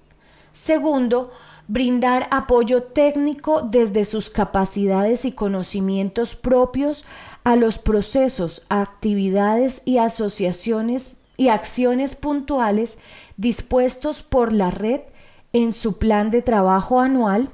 Segundo, 0.54 1.32
brindar 1.70 2.28
apoyo 2.32 2.82
técnico 2.82 3.62
desde 3.62 4.04
sus 4.04 4.32
capacidades 4.32 5.24
y 5.24 5.32
conocimientos 5.32 6.36
propios 6.36 7.06
a 7.44 7.56
los 7.56 7.78
procesos, 7.78 8.64
actividades 8.70 9.84
y 9.86 10.00
asociaciones 10.00 11.16
y 11.38 11.50
acciones 11.50 12.16
puntuales 12.16 12.98
dispuestos 13.38 14.24
por 14.24 14.52
la 14.52 14.72
red 14.72 15.02
en 15.54 15.72
su 15.72 16.00
plan 16.00 16.32
de 16.32 16.42
trabajo 16.42 17.00
anual. 17.00 17.52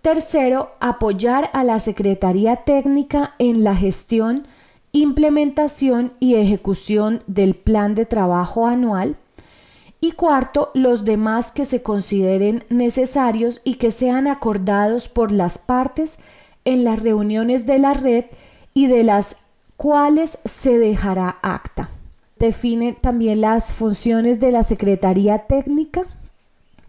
Tercero, 0.00 0.70
apoyar 0.78 1.50
a 1.52 1.64
la 1.64 1.80
Secretaría 1.80 2.58
Técnica 2.64 3.34
en 3.40 3.64
la 3.64 3.74
gestión, 3.74 4.46
implementación 4.92 6.12
y 6.20 6.36
ejecución 6.36 7.24
del 7.26 7.56
plan 7.56 7.96
de 7.96 8.06
trabajo 8.06 8.68
anual. 8.68 9.16
Y 10.00 10.12
cuarto, 10.12 10.70
los 10.74 11.04
demás 11.04 11.50
que 11.50 11.64
se 11.64 11.82
consideren 11.82 12.64
necesarios 12.68 13.60
y 13.64 13.74
que 13.74 13.90
sean 13.90 14.26
acordados 14.26 15.08
por 15.08 15.32
las 15.32 15.58
partes 15.58 16.18
en 16.64 16.84
las 16.84 17.00
reuniones 17.00 17.66
de 17.66 17.78
la 17.78 17.94
red 17.94 18.26
y 18.74 18.86
de 18.86 19.04
las 19.04 19.38
cuales 19.76 20.38
se 20.44 20.78
dejará 20.78 21.38
acta. 21.42 21.90
Define 22.38 22.92
también 22.92 23.40
las 23.40 23.72
funciones 23.72 24.40
de 24.40 24.52
la 24.52 24.62
Secretaría 24.62 25.46
Técnica 25.46 26.06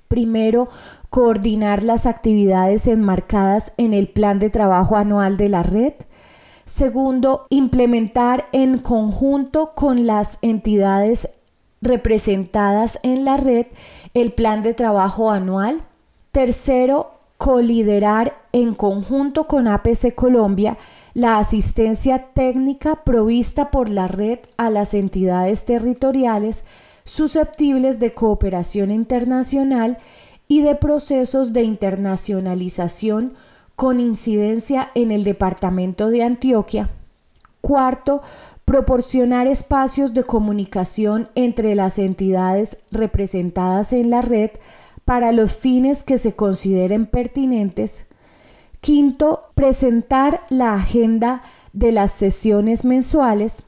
Primero, 0.08 0.70
coordinar 1.10 1.84
las 1.84 2.06
actividades 2.06 2.88
enmarcadas 2.88 3.74
en 3.78 3.94
el 3.94 4.08
plan 4.08 4.40
de 4.40 4.50
trabajo 4.50 4.96
anual 4.96 5.38
de 5.38 5.50
la 5.50 5.64
red. 5.64 5.94
Segundo, 6.64 7.46
implementar 7.50 8.48
en 8.52 8.80
conjunto 8.80 9.74
con 9.76 10.06
las 10.06 10.40
entidades 10.42 11.30
representadas 11.82 13.00
en 13.04 13.26
la 13.26 13.38
red 13.38 13.68
el 14.14 14.34
plan 14.34 14.64
de 14.64 14.74
trabajo 14.74 15.32
anual. 15.32 15.82
Tercero, 16.32 17.12
coliderar 17.38 18.42
en 18.52 18.74
conjunto 18.74 19.48
con 19.48 19.68
APC 19.68 20.16
Colombia 20.16 20.78
la 21.14 21.38
asistencia 21.38 22.28
técnica 22.34 23.04
provista 23.04 23.72
por 23.72 23.90
la 23.90 24.08
red 24.08 24.40
a 24.58 24.70
las 24.70 24.94
entidades 24.94 25.66
territoriales 25.66 26.66
susceptibles 27.04 28.00
de 28.00 28.12
cooperación 28.12 28.92
internacional 28.92 29.98
y 30.48 30.62
de 30.62 30.76
procesos 30.76 31.54
de 31.54 31.64
internacionalización 31.64 33.34
con 33.76 34.00
incidencia 34.00 34.92
en 34.96 35.12
el 35.12 35.24
Departamento 35.24 36.10
de 36.10 36.24
Antioquia. 36.24 36.90
Cuarto, 37.62 38.22
proporcionar 38.68 39.48
espacios 39.48 40.14
de 40.14 40.26
comunicación 40.26 41.30
entre 41.36 41.74
las 41.74 41.98
entidades 41.98 42.80
representadas 42.92 43.94
en 43.94 44.10
la 44.10 44.22
red 44.22 44.50
para 45.06 45.32
los 45.32 45.56
fines 45.56 46.04
que 46.04 46.18
se 46.18 46.36
consideren 46.36 47.06
pertinentes. 47.06 48.08
Quinto, 48.82 49.44
presentar 49.56 50.42
la 50.50 50.74
agenda 50.74 51.44
de 51.72 51.94
las 51.94 52.12
sesiones 52.12 52.84
mensuales. 52.84 53.64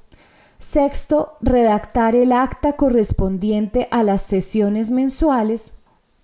Sexto, 0.57 1.37
redactar 1.39 2.17
el 2.17 2.33
acta 2.33 2.73
correspondiente 2.73 3.87
a 3.91 4.03
las 4.03 4.21
sesiones 4.21 4.91
mensuales. 4.91 5.77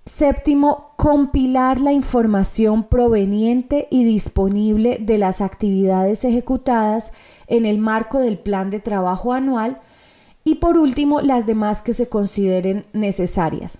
Séptimo, 0.04 0.92
compilar 0.98 1.80
la 1.80 1.94
información 1.94 2.84
proveniente 2.84 3.88
y 3.90 4.04
disponible 4.04 4.98
de 5.00 5.18
las 5.18 5.40
actividades 5.40 6.26
ejecutadas 6.26 7.14
en 7.48 7.66
el 7.66 7.78
marco 7.78 8.20
del 8.20 8.38
plan 8.38 8.70
de 8.70 8.80
trabajo 8.80 9.34
anual. 9.34 9.80
Y 10.44 10.56
por 10.56 10.78
último, 10.78 11.22
las 11.22 11.46
demás 11.46 11.82
que 11.82 11.94
se 11.94 12.10
consideren 12.10 12.86
necesarias. 12.94 13.80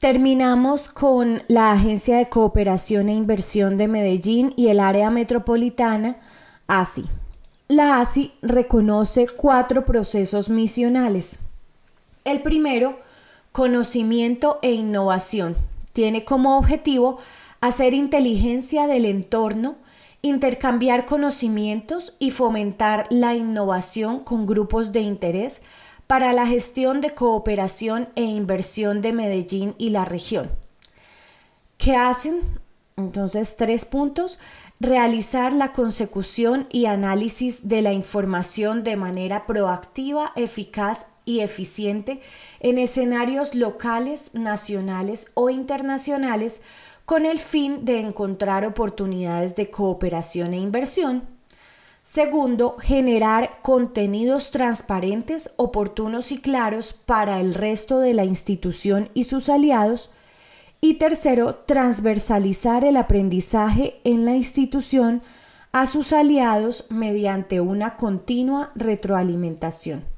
Terminamos 0.00 0.88
con 0.88 1.42
la 1.46 1.72
Agencia 1.72 2.16
de 2.16 2.30
Cooperación 2.30 3.10
e 3.10 3.14
Inversión 3.14 3.76
de 3.76 3.86
Medellín 3.86 4.54
y 4.56 4.68
el 4.68 4.80
área 4.80 5.10
metropolitana, 5.10 6.16
ASI. 6.66 7.04
La 7.68 8.00
ASI 8.00 8.32
reconoce 8.40 9.26
cuatro 9.28 9.84
procesos 9.84 10.48
misionales. 10.48 11.38
El 12.24 12.40
primero, 12.40 12.98
conocimiento 13.52 14.58
e 14.62 14.72
innovación, 14.72 15.56
tiene 15.92 16.24
como 16.24 16.56
objetivo 16.56 17.18
hacer 17.60 17.92
inteligencia 17.92 18.86
del 18.86 19.04
entorno, 19.04 19.76
intercambiar 20.22 21.06
conocimientos 21.06 22.14
y 22.18 22.30
fomentar 22.30 23.06
la 23.10 23.34
innovación 23.34 24.20
con 24.20 24.46
grupos 24.46 24.92
de 24.92 25.00
interés 25.00 25.62
para 26.06 26.32
la 26.32 26.46
gestión 26.46 27.00
de 27.00 27.10
cooperación 27.10 28.08
e 28.16 28.22
inversión 28.22 29.00
de 29.00 29.12
Medellín 29.12 29.74
y 29.78 29.90
la 29.90 30.04
región. 30.04 30.50
¿Qué 31.78 31.96
hacen? 31.96 32.60
Entonces, 32.96 33.56
tres 33.56 33.84
puntos 33.84 34.38
realizar 34.80 35.52
la 35.52 35.72
consecución 35.72 36.66
y 36.70 36.86
análisis 36.86 37.68
de 37.68 37.82
la 37.82 37.92
información 37.92 38.82
de 38.82 38.96
manera 38.96 39.46
proactiva, 39.46 40.32
eficaz 40.36 41.12
y 41.26 41.40
eficiente 41.40 42.22
en 42.60 42.78
escenarios 42.78 43.54
locales, 43.54 44.34
nacionales 44.34 45.32
o 45.34 45.50
internacionales 45.50 46.62
con 47.10 47.26
el 47.26 47.40
fin 47.40 47.84
de 47.84 47.98
encontrar 47.98 48.64
oportunidades 48.64 49.56
de 49.56 49.68
cooperación 49.68 50.54
e 50.54 50.58
inversión. 50.58 51.24
Segundo, 52.02 52.76
generar 52.78 53.58
contenidos 53.62 54.52
transparentes, 54.52 55.52
oportunos 55.56 56.30
y 56.30 56.38
claros 56.38 56.92
para 56.92 57.40
el 57.40 57.54
resto 57.54 57.98
de 57.98 58.14
la 58.14 58.24
institución 58.24 59.10
y 59.12 59.24
sus 59.24 59.48
aliados 59.48 60.12
y 60.80 60.98
tercero, 60.98 61.56
transversalizar 61.66 62.84
el 62.84 62.96
aprendizaje 62.96 64.00
en 64.04 64.24
la 64.24 64.36
institución 64.36 65.20
a 65.72 65.88
sus 65.88 66.12
aliados 66.12 66.86
mediante 66.90 67.60
una 67.60 67.96
continua 67.96 68.70
retroalimentación. 68.76 70.09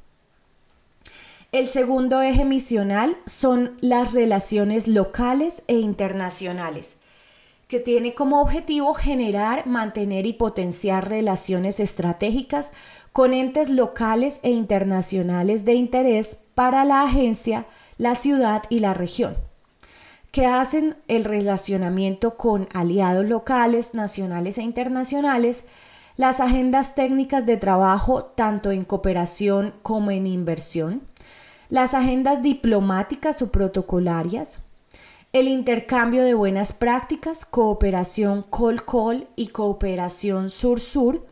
El 1.53 1.69
segundo 1.69 2.23
eje 2.23 2.47
misional 2.47 3.19
son 3.27 3.77
las 3.83 4.15
relaciones 4.15 4.89
locales 4.89 5.65
e 5.67 5.75
internacionales, 5.75 6.99
que 7.69 7.79
tiene 7.79 8.15
como 8.15 8.41
objetivo 8.41 8.95
generar, 8.95 9.67
mantener 9.67 10.25
y 10.25 10.33
potenciar 10.33 11.11
relaciones 11.11 11.79
estratégicas 11.79 12.73
con 13.13 13.35
entes 13.35 13.69
locales 13.69 14.41
e 14.43 14.51
internacionales 14.51 15.67
de 15.67 15.75
interés 15.75 16.43
para 16.55 16.87
la 16.87 17.03
agencia, 17.03 17.67
la 17.99 18.15
ciudad 18.15 18.63
y 18.71 18.79
la 18.79 18.95
región, 18.95 19.37
que 20.31 20.47
hacen 20.47 20.97
el 21.07 21.25
relacionamiento 21.25 22.39
con 22.39 22.67
aliados 22.73 23.27
locales, 23.27 23.93
nacionales 23.93 24.57
e 24.57 24.63
internacionales, 24.63 25.67
las 26.17 26.41
agendas 26.41 26.95
técnicas 26.95 27.45
de 27.45 27.59
trabajo 27.59 28.25
tanto 28.25 28.71
en 28.71 28.87
cooperación 28.87 29.75
como 29.83 30.11
en 30.11 30.27
inversión, 30.27 31.12
las 31.73 31.95
agendas 31.95 32.43
diplomáticas 32.43 33.41
o 33.41 33.51
protocolarias, 33.51 34.63
el 35.33 35.49
intercambio 35.49 36.23
de 36.23 36.35
buenas 36.35 36.75
prácticas, 36.75 37.47
cooperación 37.47 38.45
col-col 38.51 39.27
y 39.37 39.47
cooperación 39.49 40.51
sur-sur, 40.51 41.27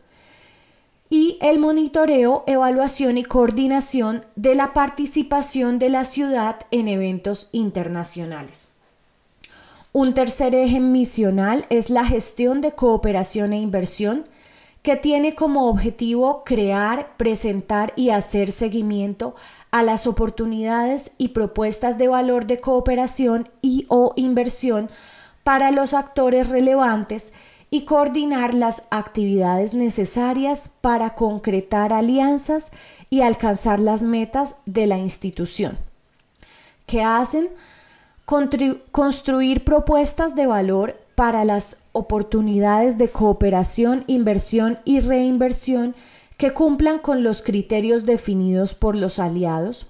y 1.11 1.37
el 1.41 1.59
monitoreo, 1.59 2.43
evaluación 2.47 3.19
y 3.19 3.23
coordinación 3.23 4.25
de 4.35 4.55
la 4.55 4.73
participación 4.73 5.77
de 5.77 5.89
la 5.89 6.05
ciudad 6.05 6.61
en 6.71 6.87
eventos 6.87 7.49
internacionales. 7.51 8.73
Un 9.91 10.15
tercer 10.15 10.55
eje 10.55 10.79
misional 10.79 11.67
es 11.69 11.91
la 11.91 12.03
gestión 12.03 12.61
de 12.61 12.71
cooperación 12.71 13.53
e 13.53 13.59
inversión, 13.59 14.25
que 14.81 14.95
tiene 14.95 15.35
como 15.35 15.69
objetivo 15.69 16.43
crear, 16.43 17.15
presentar 17.17 17.93
y 17.95 18.09
hacer 18.09 18.51
seguimiento 18.51 19.35
a 19.71 19.83
las 19.83 20.05
oportunidades 20.05 21.15
y 21.17 21.29
propuestas 21.29 21.97
de 21.97 22.09
valor 22.09 22.45
de 22.45 22.59
cooperación 22.59 23.49
y 23.61 23.85
o 23.87 24.13
inversión 24.15 24.89
para 25.43 25.71
los 25.71 25.93
actores 25.93 26.49
relevantes 26.49 27.33
y 27.69 27.85
coordinar 27.85 28.53
las 28.53 28.87
actividades 28.91 29.73
necesarias 29.73 30.71
para 30.81 31.15
concretar 31.15 31.93
alianzas 31.93 32.73
y 33.09 33.21
alcanzar 33.21 33.79
las 33.79 34.03
metas 34.03 34.61
de 34.65 34.87
la 34.87 34.97
institución. 34.97 35.77
¿Qué 36.85 37.01
hacen? 37.01 37.49
construir 38.91 39.65
propuestas 39.65 40.35
de 40.35 40.47
valor 40.47 40.95
para 41.15 41.43
las 41.43 41.83
oportunidades 41.91 42.97
de 42.97 43.09
cooperación, 43.09 44.05
inversión 44.07 44.79
y 44.85 45.01
reinversión 45.01 45.95
que 46.41 46.53
cumplan 46.53 46.97
con 46.97 47.21
los 47.21 47.43
criterios 47.43 48.03
definidos 48.07 48.73
por 48.73 48.95
los 48.95 49.19
aliados, 49.19 49.85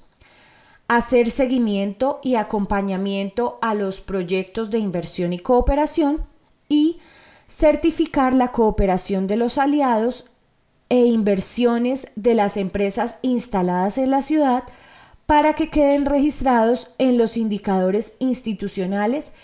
hacer 0.89 1.31
seguimiento 1.31 2.19
y 2.23 2.35
acompañamiento 2.35 3.57
a 3.61 3.73
los 3.73 4.01
proyectos 4.01 4.69
de 4.69 4.77
inversión 4.77 5.31
y 5.31 5.39
cooperación 5.39 6.25
y 6.67 6.99
certificar 7.47 8.35
la 8.35 8.51
cooperación 8.51 9.27
de 9.27 9.37
los 9.37 9.57
aliados 9.57 10.25
e 10.89 11.05
inversiones 11.05 12.11
de 12.17 12.35
las 12.35 12.57
empresas 12.57 13.19
instaladas 13.21 13.97
en 13.97 14.11
la 14.11 14.21
ciudad 14.21 14.63
para 15.25 15.53
que 15.53 15.69
queden 15.69 16.05
registrados 16.05 16.91
en 16.97 17.17
los 17.17 17.37
indicadores 17.37 18.17
institucionales 18.19 19.35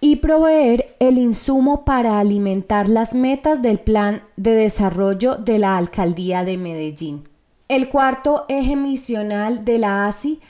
y 0.00 0.16
proveer 0.16 0.94
el 1.00 1.18
insumo 1.18 1.84
para 1.84 2.20
alimentar 2.20 2.88
las 2.88 3.14
metas 3.14 3.62
del 3.62 3.80
plan 3.80 4.22
de 4.36 4.52
desarrollo 4.52 5.36
de 5.36 5.58
la 5.58 5.76
alcaldía 5.76 6.44
de 6.44 6.56
Medellín. 6.56 7.28
El 7.68 7.88
cuarto 7.88 8.44
eje 8.48 8.76
misional 8.76 9.64
de 9.64 9.78
la 9.78 10.06
ASI 10.06 10.40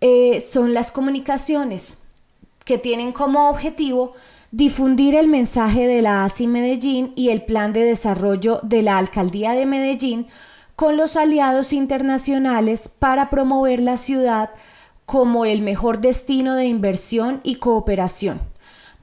eh, 0.00 0.40
son 0.40 0.74
las 0.74 0.90
comunicaciones, 0.90 2.02
que 2.64 2.78
tienen 2.78 3.12
como 3.12 3.48
objetivo 3.48 4.12
difundir 4.50 5.14
el 5.14 5.26
mensaje 5.26 5.86
de 5.86 6.02
la 6.02 6.24
ASI 6.24 6.46
Medellín 6.46 7.12
y 7.16 7.30
el 7.30 7.44
plan 7.44 7.72
de 7.72 7.84
desarrollo 7.84 8.60
de 8.62 8.82
la 8.82 8.98
Alcaldía 8.98 9.52
de 9.52 9.64
Medellín 9.64 10.26
con 10.76 10.96
los 10.96 11.16
aliados 11.16 11.72
internacionales 11.72 12.88
para 12.88 13.30
promover 13.30 13.80
la 13.80 13.96
ciudad 13.96 14.50
como 15.06 15.46
el 15.46 15.62
mejor 15.62 16.00
destino 16.00 16.54
de 16.54 16.66
inversión 16.66 17.40
y 17.42 17.56
cooperación. 17.56 18.51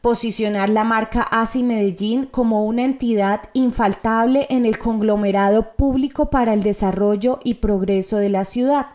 Posicionar 0.02 0.70
la 0.70 0.86
marca 0.86 1.24
ASI 1.24 1.62
Medellín 1.62 2.26
como 2.26 2.64
una 2.64 2.84
entidad 2.84 3.50
infaltable 3.52 4.48
en 4.50 4.66
el 4.66 4.80
conglomerado 4.80 5.74
público 5.74 6.30
para 6.30 6.54
el 6.54 6.64
desarrollo 6.64 7.40
y 7.44 7.56
progreso 7.56 8.16
de 8.16 8.30
la 8.30 8.46
ciudad. 8.46 8.86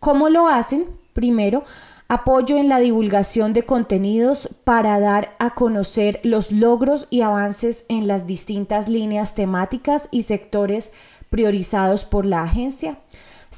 ¿Cómo 0.00 0.30
lo 0.30 0.48
hacen? 0.48 0.86
Primero, 1.12 1.64
apoyo 2.08 2.56
en 2.56 2.70
la 2.70 2.78
divulgación 2.78 3.52
de 3.52 3.64
contenidos 3.64 4.48
para 4.64 4.98
dar 5.00 5.34
a 5.38 5.50
conocer 5.50 6.20
los 6.22 6.50
logros 6.50 7.08
y 7.10 7.20
avances 7.20 7.84
en 7.90 8.06
las 8.06 8.26
distintas 8.26 8.88
líneas 8.88 9.34
temáticas 9.34 10.08
y 10.12 10.22
sectores 10.22 10.94
priorizados 11.28 12.06
por 12.06 12.24
la 12.24 12.42
agencia. 12.42 12.98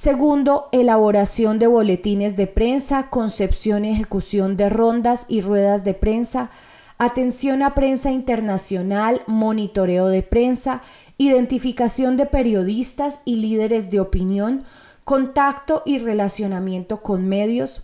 Segundo, 0.01 0.69
elaboración 0.71 1.59
de 1.59 1.67
boletines 1.67 2.37
de 2.37 2.47
prensa, 2.47 3.11
concepción 3.11 3.85
y 3.85 3.91
ejecución 3.91 4.57
de 4.57 4.69
rondas 4.69 5.27
y 5.29 5.41
ruedas 5.41 5.83
de 5.83 5.93
prensa, 5.93 6.51
atención 6.99 7.65
a 7.65 7.75
prensa 7.75 8.13
internacional, 8.13 9.23
monitoreo 9.27 10.07
de 10.07 10.23
prensa, 10.23 10.83
identificación 11.17 12.17
de 12.17 12.27
periodistas 12.27 13.23
y 13.25 13.39
líderes 13.39 13.91
de 13.91 13.99
opinión, 13.99 14.63
contacto 15.03 15.83
y 15.85 15.99
relacionamiento 15.99 17.03
con 17.03 17.27
medios, 17.29 17.83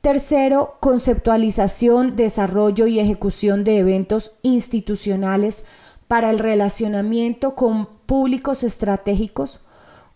Tercero, 0.00 0.74
conceptualización, 0.80 2.16
desarrollo 2.16 2.88
y 2.88 2.98
ejecución 2.98 3.62
de 3.62 3.78
eventos 3.78 4.32
institucionales 4.42 5.66
para 6.08 6.30
el 6.30 6.40
relacionamiento 6.40 7.54
con 7.54 7.86
públicos 8.06 8.64
estratégicos. 8.64 9.60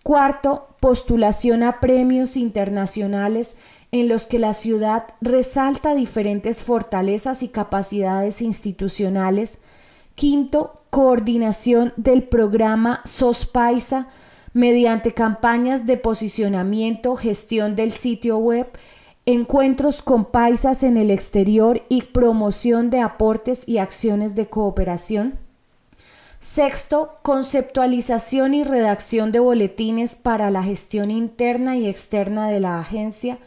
Cuarto, 0.03 0.68
postulación 0.81 1.63
a 1.63 1.81
premios 1.81 2.37
internacionales 2.37 3.59
en 3.91 4.09
los 4.09 4.27
que 4.27 4.39
la 4.39 4.53
ciudad 4.53 5.05
resalta 5.21 5.95
diferentes 5.95 6.63
fortalezas 6.63 7.43
y 7.43 7.49
capacidades 7.49 8.43
institucionales. 8.43 9.63
Quinto, 10.15 10.83
coordinación 10.91 11.93
del 11.97 12.25
programa 12.25 13.01
SOSPAISA 13.05 14.09
mediante 14.53 15.15
campañas 15.15 15.87
de 15.87 15.97
posicionamiento, 15.97 17.17
gestión 17.17 17.77
del 17.77 17.93
sitio 17.93 18.39
web 18.39 18.69
encuentros 19.31 20.01
con 20.01 20.25
paisas 20.25 20.83
en 20.83 20.97
el 20.97 21.11
exterior 21.11 21.83
y 21.91 22.01
promoción 22.01 22.89
de 22.89 23.01
aportes 23.01 23.69
y 23.69 23.77
acciones 23.77 24.35
de 24.35 24.47
cooperación. 24.47 25.39
Sexto, 26.41 27.17
conceptualización 27.23 28.55
y 28.55 28.63
redacción 28.63 29.33
de 29.33 29.41
boletines 29.41 30.15
para 30.15 30.53
la 30.53 30.63
gestión 30.63 31.11
interna 31.11 31.77
y 31.77 31.89
externa 31.89 32.49
de 32.49 32.61
la 32.61 32.79
agencia. 32.79 33.39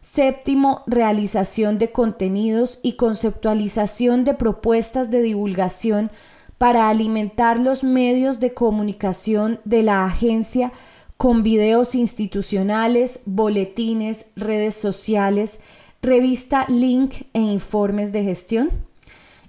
Séptimo, 0.00 0.82
realización 0.86 1.78
de 1.78 1.92
contenidos 1.92 2.80
y 2.82 2.94
conceptualización 2.94 4.24
de 4.24 4.32
propuestas 4.32 5.10
de 5.10 5.20
divulgación 5.20 6.10
para 6.56 6.88
alimentar 6.88 7.60
los 7.60 7.84
medios 7.84 8.40
de 8.40 8.54
comunicación 8.54 9.60
de 9.66 9.82
la 9.82 10.06
agencia 10.06 10.72
con 11.18 11.42
videos 11.42 11.94
institucionales, 11.94 13.20
boletines, 13.26 14.32
redes 14.34 14.74
sociales, 14.74 15.60
revista 16.00 16.64
Link 16.68 17.26
e 17.34 17.40
informes 17.40 18.12
de 18.12 18.24
gestión. 18.24 18.89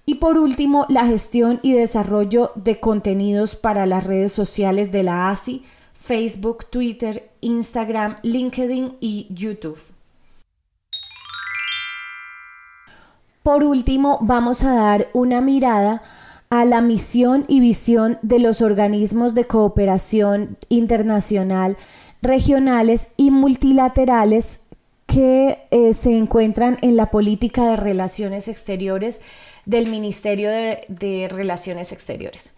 Y 0.05 0.15
por 0.15 0.37
último, 0.37 0.85
la 0.89 1.05
gestión 1.05 1.59
y 1.61 1.73
desarrollo 1.73 2.51
de 2.55 2.79
contenidos 2.79 3.55
para 3.55 3.85
las 3.85 4.03
redes 4.03 4.31
sociales 4.31 4.91
de 4.91 5.03
la 5.03 5.29
ASI, 5.29 5.63
Facebook, 5.93 6.65
Twitter, 6.69 7.29
Instagram, 7.41 8.17
LinkedIn 8.23 8.97
y 8.99 9.27
YouTube. 9.29 9.79
Por 13.43 13.63
último, 13.63 14.19
vamos 14.21 14.63
a 14.63 14.73
dar 14.73 15.09
una 15.13 15.41
mirada 15.41 16.01
a 16.49 16.65
la 16.65 16.81
misión 16.81 17.45
y 17.47 17.59
visión 17.59 18.19
de 18.21 18.39
los 18.39 18.61
organismos 18.61 19.33
de 19.33 19.45
cooperación 19.45 20.57
internacional, 20.69 21.77
regionales 22.21 23.13
y 23.17 23.31
multilaterales 23.31 24.61
que 25.07 25.59
eh, 25.71 25.93
se 25.93 26.17
encuentran 26.17 26.77
en 26.81 26.97
la 26.97 27.09
política 27.09 27.69
de 27.69 27.77
relaciones 27.77 28.47
exteriores 28.47 29.21
del 29.66 29.88
Ministerio 29.88 30.49
de, 30.49 31.30
Relaciones 31.32 31.91
Exteriores. 31.91 32.53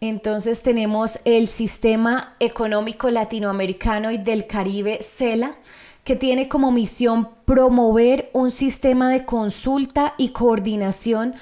Entonces 0.00 0.62
tenemos 0.62 1.20
el 1.24 1.48
Sistema 1.48 2.34
Económico 2.40 3.10
Latinoamericano 3.10 4.10
y 4.10 4.18
del 4.18 4.46
Caribe, 4.46 4.98
CELA, 5.02 5.56
que 6.04 6.16
tiene 6.16 6.48
como 6.48 6.70
misión 6.70 7.30
promover 7.46 8.28
un 8.34 8.50
sistema 8.50 9.10
de 9.10 9.24
consulta 9.24 10.14
y 10.18 10.30
coordinación 10.30 11.34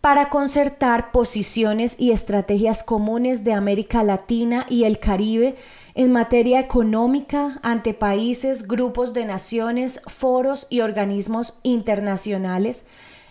para 0.00 0.28
concertar 0.28 1.12
posiciones 1.12 1.96
y 1.98 2.10
estrategias 2.10 2.82
comunes 2.82 3.44
de 3.44 3.52
América 3.52 4.02
Latina 4.02 4.66
y 4.68 4.84
el 4.84 4.98
Caribe 4.98 5.56
en 5.94 6.12
materia 6.12 6.60
económica 6.60 7.58
ante 7.62 7.94
países, 7.94 8.66
grupos 8.66 9.12
de 9.12 9.24
naciones, 9.24 10.00
foros 10.06 10.66
y 10.70 10.80
organismos 10.80 11.58
internacionales 11.62 12.86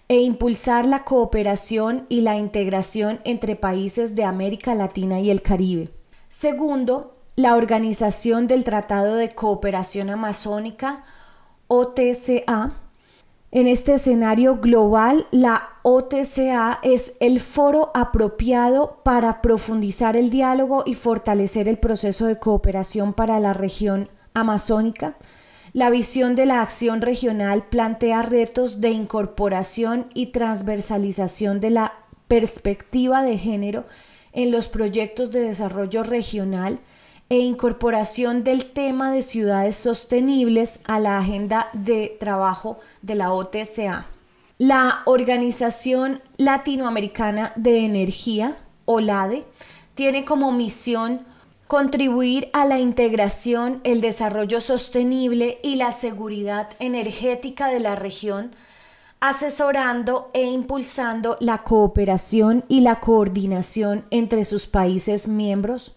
e 0.10 0.22
impulsar 0.22 0.86
la 0.86 1.06
cooperación 1.06 2.08
y 2.10 2.22
la 2.22 2.36
integración 2.36 3.20
entre 3.24 3.56
países 3.56 4.16
de 4.16 4.24
América 4.26 4.74
Latina 4.74 5.20
y 5.20 5.30
el 5.30 5.44
Caribe. 5.44 5.92
Segundo, 6.28 7.16
la 7.36 7.56
Organización 7.56 8.48
del 8.48 8.64
Tratado 8.64 9.16
de 9.16 9.34
Cooperación 9.36 10.10
Amazónica, 10.10 11.04
OTCA, 11.68 12.74
en 13.52 13.68
este 13.68 13.94
escenario 13.94 14.58
global, 14.58 15.28
la 15.32 15.70
OTCA 15.84 16.80
es 16.84 17.16
el 17.20 17.40
foro 17.40 17.92
apropiado 17.96 19.02
para 19.04 19.42
profundizar 19.42 20.16
el 20.16 20.30
diálogo 20.30 20.84
y 20.86 20.96
fortalecer 20.96 21.68
el 21.68 21.78
proceso 21.78 22.26
de 22.26 22.38
cooperación 22.38 23.14
para 23.14 23.40
la 23.40 23.54
región 23.54 24.10
amazónica. 24.36 25.18
La 25.74 25.90
visión 25.92 26.36
de 26.36 26.48
la 26.48 26.62
acción 26.62 27.02
regional 27.02 27.66
plantea 27.70 28.24
retos 28.24 28.82
de 28.82 28.90
incorporación 28.90 30.08
y 30.14 30.28
transversalización 30.28 31.60
de 31.60 31.70
la 31.70 31.94
perspectiva 32.28 33.22
de 33.22 33.38
género 33.38 33.86
en 34.34 34.52
los 34.52 34.68
proyectos 34.68 35.32
de 35.32 35.42
desarrollo 35.42 36.04
regional 36.04 36.80
e 37.30 37.38
incorporación 37.38 38.44
del 38.44 38.72
tema 38.72 39.12
de 39.12 39.22
ciudades 39.22 39.76
sostenibles 39.76 40.82
a 40.86 41.00
la 41.00 41.20
agenda 41.20 41.70
de 41.74 42.18
trabajo 42.20 42.80
de 43.04 43.16
la 43.16 43.32
OTCA. 43.32 44.08
La 44.58 45.04
Organización 45.06 46.22
Latinoamericana 46.38 47.54
de 47.56 47.86
Energía, 47.86 48.58
OLADE, 48.86 49.46
tiene 49.94 50.26
como 50.26 50.52
misión 50.52 51.22
contribuir 51.70 52.50
a 52.52 52.66
la 52.66 52.80
integración, 52.80 53.82
el 53.84 54.02
desarrollo 54.02 54.60
sostenible 54.60 55.60
y 55.62 55.76
la 55.76 55.92
seguridad 55.92 56.70
energética 56.80 57.68
de 57.68 57.80
la 57.80 57.96
región, 57.96 58.56
asesorando 59.20 60.32
e 60.34 60.46
impulsando 60.46 61.38
la 61.40 61.60
cooperación 61.60 62.66
y 62.70 62.82
la 62.82 63.00
coordinación 63.00 64.06
entre 64.10 64.46
sus 64.46 64.66
países 64.66 65.28
miembros. 65.28 65.96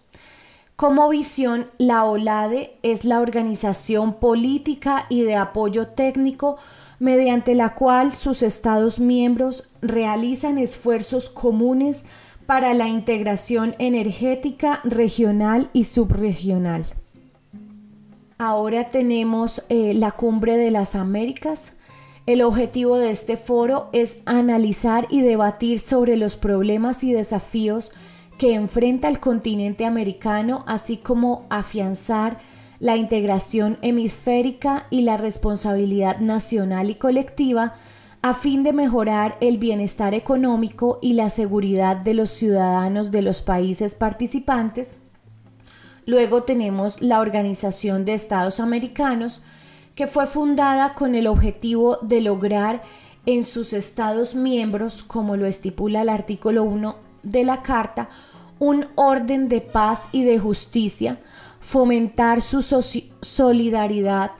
Como 0.77 1.09
visión, 1.09 1.71
la 1.79 2.05
OLADE 2.05 2.77
es 2.83 3.07
la 3.07 3.21
organización 3.21 4.21
política 4.21 5.07
y 5.09 5.23
de 5.23 5.37
apoyo 5.37 5.89
técnico 5.89 6.59
mediante 6.99 7.55
la 7.55 7.75
cual 7.75 8.13
sus 8.13 8.43
Estados 8.43 8.99
miembros 8.99 9.71
realizan 9.81 10.59
esfuerzos 10.59 11.31
comunes 11.31 12.05
para 12.43 12.75
la 12.75 12.89
integración 12.89 13.75
energética 13.79 14.81
regional 14.85 15.71
y 15.73 15.85
subregional. 15.85 16.87
Ahora 18.39 18.91
tenemos 18.91 19.63
eh, 19.69 19.95
la 19.95 20.11
cumbre 20.11 20.57
de 20.57 20.71
las 20.71 20.95
Américas. 20.97 21.79
El 22.27 22.43
objetivo 22.43 22.99
de 22.99 23.11
este 23.11 23.37
foro 23.37 23.89
es 23.93 24.23
analizar 24.27 25.07
y 25.11 25.21
debatir 25.21 25.79
sobre 25.79 26.17
los 26.17 26.37
problemas 26.37 27.05
y 27.05 27.13
desafíos 27.13 27.93
que 28.39 28.55
enfrenta 28.55 29.09
el 29.09 29.21
continente 29.21 29.85
americano, 29.85 30.65
así 30.67 30.97
como 30.97 31.47
afianzar 31.51 32.39
la 32.81 32.97
integración 32.97 33.79
hemisférica 33.81 34.87
y 34.91 35.03
la 35.03 35.17
responsabilidad 35.17 36.19
nacional 36.19 36.91
y 36.91 36.97
colectiva 36.97 37.75
a 38.23 38.35
fin 38.35 38.63
de 38.63 38.73
mejorar 38.73 39.37
el 39.41 39.59
bienestar 39.59 40.15
económico 40.15 41.01
y 41.03 41.15
la 41.15 41.29
seguridad 41.29 41.97
de 41.97 42.15
los 42.15 42.31
ciudadanos 42.31 43.11
de 43.11 43.21
los 43.21 43.43
países 43.43 43.97
participantes. 43.97 45.01
Luego 46.07 46.45
tenemos 46.45 47.03
la 47.03 47.19
Organización 47.19 48.05
de 48.05 48.15
Estados 48.15 48.61
Americanos, 48.61 49.45
que 49.97 50.07
fue 50.07 50.27
fundada 50.27 50.95
con 50.95 51.17
el 51.17 51.27
objetivo 51.27 51.99
de 52.01 52.21
lograr 52.21 52.83
en 53.27 53.43
sus 53.43 53.73
Estados 53.73 54.37
miembros, 54.37 55.03
como 55.03 55.37
lo 55.37 55.47
estipula 55.47 56.03
el 56.03 56.09
artículo 56.09 56.63
1 56.63 56.97
de 57.25 57.45
la 57.45 57.63
Carta, 57.63 58.09
un 58.61 58.87
orden 58.95 59.49
de 59.49 59.61
paz 59.61 60.11
y 60.13 60.23
de 60.23 60.39
justicia, 60.39 61.19
fomentar 61.61 62.41
su 62.41 62.63
solidaridad, 63.21 64.33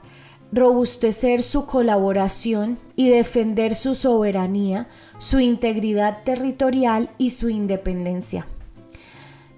robustecer 0.53 1.41
su 1.41 1.65
colaboración 1.65 2.77
y 2.95 3.09
defender 3.09 3.73
su 3.73 3.95
soberanía, 3.95 4.87
su 5.17 5.39
integridad 5.39 6.23
territorial 6.23 7.09
y 7.17 7.31
su 7.31 7.49
independencia. 7.49 8.45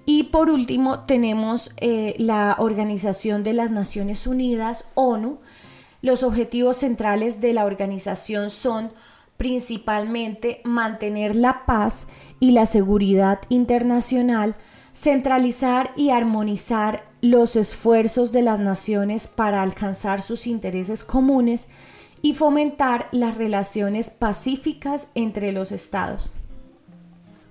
Y 0.06 0.24
por 0.26 0.50
último 0.50 1.00
tenemos 1.02 1.74
eh, 1.78 2.16
la 2.18 2.56
Organización 2.60 3.44
de 3.44 3.54
las 3.54 3.72
Naciones 3.72 4.26
Unidas, 4.26 4.88
ONU. 4.94 5.40
Los 6.02 6.24
objetivos 6.24 6.78
centrales 6.78 7.42
de 7.42 7.54
la 7.54 7.66
organización 7.66 8.50
son 8.50 8.92
principalmente 9.36 10.62
mantener 10.64 11.36
la 11.36 11.66
paz 11.66 12.08
y 12.40 12.52
la 12.52 12.66
seguridad 12.66 13.40
internacional, 13.50 14.56
centralizar 14.94 15.92
y 15.98 16.12
armonizar 16.12 17.04
los 17.30 17.56
esfuerzos 17.56 18.32
de 18.32 18.44
las 18.44 18.60
naciones 18.60 19.28
para 19.28 19.64
alcanzar 19.64 20.22
sus 20.22 20.46
intereses 20.46 21.04
comunes 21.04 21.70
y 22.22 22.34
fomentar 22.34 23.08
las 23.12 23.36
relaciones 23.36 24.12
pacíficas 24.12 25.12
entre 25.16 25.52
los 25.52 25.72
estados. 25.72 26.30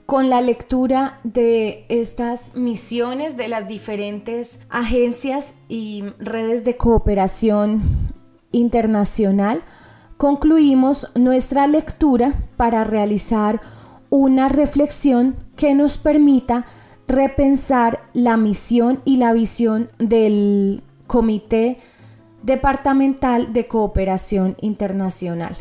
Con 0.06 0.30
la 0.30 0.40
lectura 0.42 1.18
de 1.24 1.86
estas 1.88 2.54
misiones 2.54 3.36
de 3.36 3.48
las 3.48 3.66
diferentes 3.66 4.60
agencias 4.68 5.56
y 5.68 6.04
redes 6.18 6.64
de 6.64 6.76
cooperación 6.76 7.82
internacional, 8.52 9.62
concluimos 10.18 11.10
nuestra 11.16 11.66
lectura 11.66 12.34
para 12.56 12.84
realizar 12.84 13.60
una 14.08 14.48
reflexión 14.48 15.34
que 15.56 15.74
nos 15.74 15.98
permita 15.98 16.64
repensar 17.08 18.00
la 18.12 18.36
misión 18.36 19.00
y 19.04 19.16
la 19.16 19.32
visión 19.32 19.90
del 19.98 20.82
Comité 21.06 21.78
Departamental 22.42 23.52
de 23.52 23.66
Cooperación 23.66 24.56
Internacional. 24.60 25.56